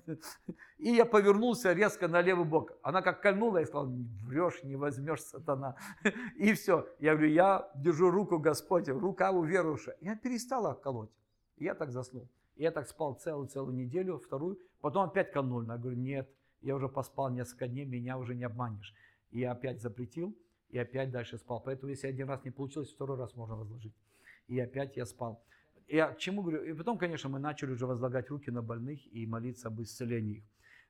[0.78, 2.72] И я повернулся резко на левый бок.
[2.82, 3.90] Она как кольнула и сказала,
[4.24, 5.76] врешь, не возьмешь, сатана.
[6.36, 6.86] И все.
[6.98, 9.94] Я говорю, я держу руку Господь, рука у верующего.
[10.00, 11.10] Я перестала колоть.
[11.56, 12.28] Я так заснул.
[12.56, 14.58] Я так спал целую-целую неделю, вторую.
[14.80, 15.66] Потом опять кольнули.
[15.66, 16.30] Я говорю, нет,
[16.62, 18.94] я уже поспал несколько дней, меня уже не обманешь.
[19.30, 20.36] И я опять запретил,
[20.70, 21.60] и опять дальше спал.
[21.60, 23.94] Поэтому если один раз не получилось, второй раз можно возложить.
[24.48, 25.44] И опять я спал.
[25.88, 26.62] Я к чему говорю?
[26.62, 30.44] И потом, конечно, мы начали уже возлагать руки на больных и молиться об исцелении их.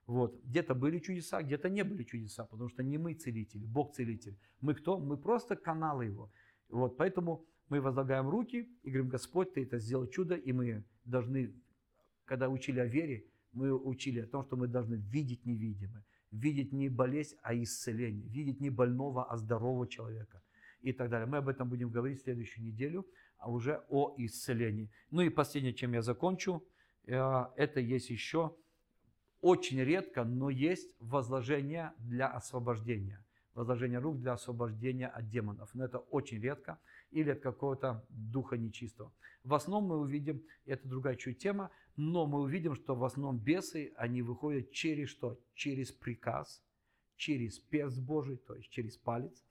[0.07, 0.41] Вот.
[0.45, 4.37] Где-то были чудеса, где-то не были чудеса, потому что не мы целители, Бог целитель.
[4.61, 4.99] Мы кто?
[4.99, 6.31] Мы просто каналы Его.
[6.69, 6.97] Вот.
[6.97, 11.55] Поэтому мы возлагаем руки и говорим, Господь, Ты это сделал чудо, и мы должны,
[12.25, 16.89] когда учили о вере, мы учили о том, что мы должны видеть невидимое, видеть не
[16.89, 20.43] болезнь, а исцеление, видеть не больного, а здорового человека
[20.81, 21.27] и так далее.
[21.27, 23.07] Мы об этом будем говорить в следующую неделю
[23.43, 24.89] а уже о исцелении.
[25.11, 26.65] Ну и последнее, чем я закончу,
[27.07, 28.55] э, это есть еще
[29.41, 33.25] очень редко, но есть возложение для освобождения.
[33.55, 35.75] Возложение рук для освобождения от демонов.
[35.75, 36.79] Но это очень редко
[37.11, 39.13] или от какого-то духа нечистого.
[39.43, 43.93] В основном мы увидим, это другая чуть тема, но мы увидим, что в основном бесы,
[43.97, 45.39] они выходят через что?
[45.55, 46.63] Через приказ,
[47.17, 49.45] через перст Божий, то есть через палец.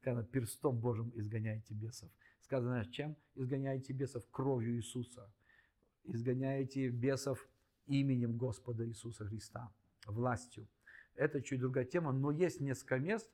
[0.00, 2.10] Сказано, перстом Божьим изгоняйте бесов.
[2.42, 3.16] Сказано, чем?
[3.34, 5.30] Изгоняете бесов кровью Иисуса.
[6.04, 7.46] Изгоняете бесов
[7.86, 9.70] именем Господа Иисуса Христа,
[10.06, 10.66] властью.
[11.14, 13.30] Это чуть другая тема, но есть несколько мест,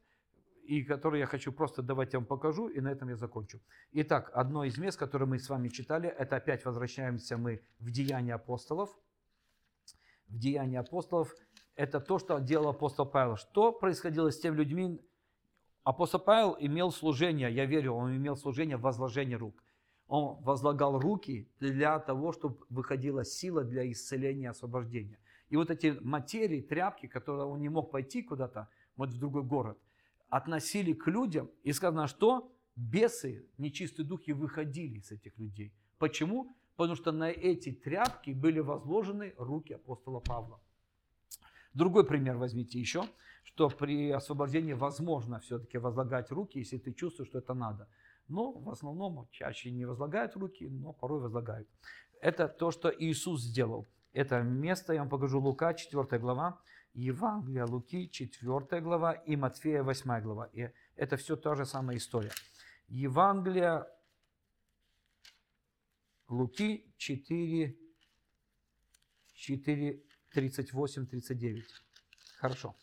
[0.67, 3.61] и которые я хочу просто давать вам покажу, и на этом я закончу.
[3.93, 8.35] Итак, одно из мест, которое мы с вами читали, это опять возвращаемся мы в Деяния
[8.35, 8.91] апостолов.
[10.29, 11.35] В Деяния апостолов
[11.77, 13.37] это то, что делал апостол Павел.
[13.37, 15.01] Что происходило с теми людьми,
[15.87, 19.63] Апостол Павел имел служение, я верю, он имел служение возложения рук.
[20.09, 25.21] Он возлагал руки для того, чтобы выходила сила для исцеления освобождения.
[25.49, 29.79] И вот эти материи, тряпки, которые он не мог пойти куда-то, вот в другой город,
[30.37, 35.73] относили к людям, и сказано, что бесы, нечистые духи выходили из этих людей.
[35.99, 36.57] Почему?
[36.77, 40.61] Потому что на эти тряпки были возложены руки апостола Павла.
[41.73, 43.05] Другой пример возьмите еще
[43.47, 47.89] что при освобождении возможно все-таки возлагать руки, если ты чувствуешь, что это надо.
[48.29, 51.69] Но в основном чаще не возлагают руки, но порой возлагают.
[52.21, 53.87] Это то, что Иисус сделал.
[54.13, 56.61] Это место, я вам покажу, Лука, 4 глава,
[56.97, 60.47] Евангелие Луки, 4 глава и Матфея, 8 глава.
[60.55, 62.33] И это все та же самая история.
[62.89, 63.87] Евангелие
[66.29, 67.77] Луки 4,
[69.35, 71.65] 4, 38, 39.
[72.39, 72.75] Хорошо.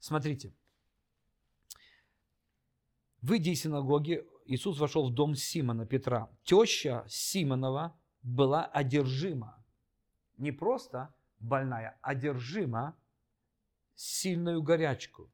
[0.00, 0.52] Смотрите.
[3.22, 6.28] Выйдя из синагоги, Иисус вошел в дом Симона Петра.
[6.44, 9.64] Теща Симонова была одержима.
[10.36, 12.94] Не просто больная, одержима
[13.96, 15.28] сильную горячку.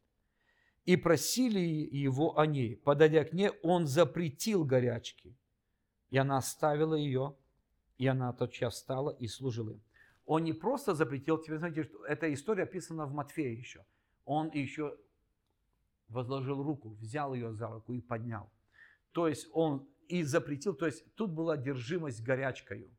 [0.84, 2.76] И просили его о ней.
[2.76, 5.36] Подойдя к ней, он запретил горячки.
[6.10, 7.36] И она оставила ее,
[7.98, 9.82] и она тотчас встала и служила им.
[10.24, 13.84] Он не просто запретил, тебе знаете, что эта история описана в Матфея еще–
[14.24, 14.96] он еще
[16.08, 18.50] возложил руку, взял ее за руку и поднял.
[19.12, 22.90] То есть он и запретил, то есть тут была держимость горячкою.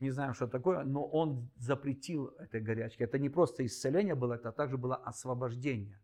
[0.00, 3.04] Не знаем, что такое, но он запретил этой горячке.
[3.04, 6.00] Это не просто исцеление было, это также было освобождение.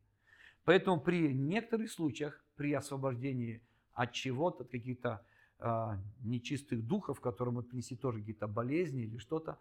[0.64, 3.62] Поэтому при некоторых случаях, при освобождении
[3.94, 5.24] от чего-то, от каких-то
[5.58, 9.58] э, нечистых духов, которым мы принесли тоже какие-то болезни или что-то,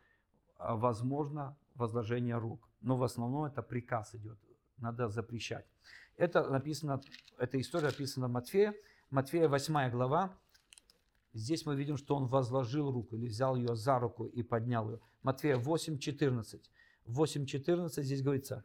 [0.60, 2.70] э, возможно возложение рук.
[2.82, 4.38] Но в основном это приказ идет
[4.78, 5.66] надо запрещать.
[6.18, 7.02] Это написано,
[7.38, 8.74] эта история описана в Матфея.
[9.10, 10.38] Матфея 8 глава.
[11.36, 15.02] Здесь мы видим, что он возложил руку или взял ее за руку и поднял ее.
[15.22, 16.62] Матфея 8.14.
[17.08, 18.64] 8.14 здесь говорится.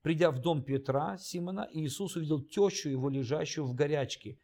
[0.00, 4.38] Придя в дом Петра, Симона, Иисус увидел тещу его, лежащую в горячке.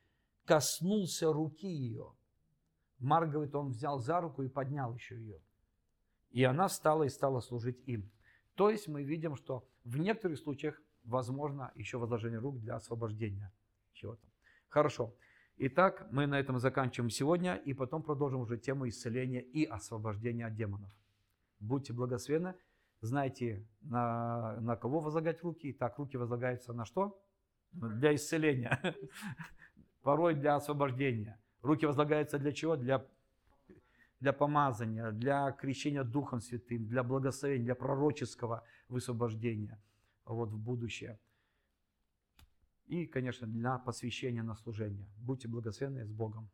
[0.44, 2.12] Коснулся руки ее.
[2.98, 5.40] Марк говорит, он взял за руку и поднял еще ее.
[6.32, 8.10] И она встала и стала служить им.
[8.54, 13.50] То есть мы видим, что в некоторых случаях возможно еще возложение рук для освобождения
[13.94, 14.28] чего-то.
[14.68, 15.14] Хорошо.
[15.62, 20.54] Итак, мы на этом заканчиваем сегодня и потом продолжим уже тему исцеления и освобождения от
[20.54, 20.90] демонов.
[21.58, 22.54] Будьте благословенны.
[23.02, 25.74] Знаете, на, на кого возлагать руки.
[25.74, 27.22] Так, руки возлагаются на что?
[27.72, 28.80] Для исцеления.
[30.02, 31.38] Порой для освобождения.
[31.60, 32.76] Руки возлагаются для чего?
[32.76, 33.06] Для
[34.18, 39.78] для помазания, для крещения Духом Святым, для благословения, для пророческого высвобождения
[40.24, 41.18] вот, в будущее.
[42.90, 45.08] И, конечно, для посвящения на служение.
[45.16, 46.50] Будьте благословенны с Богом.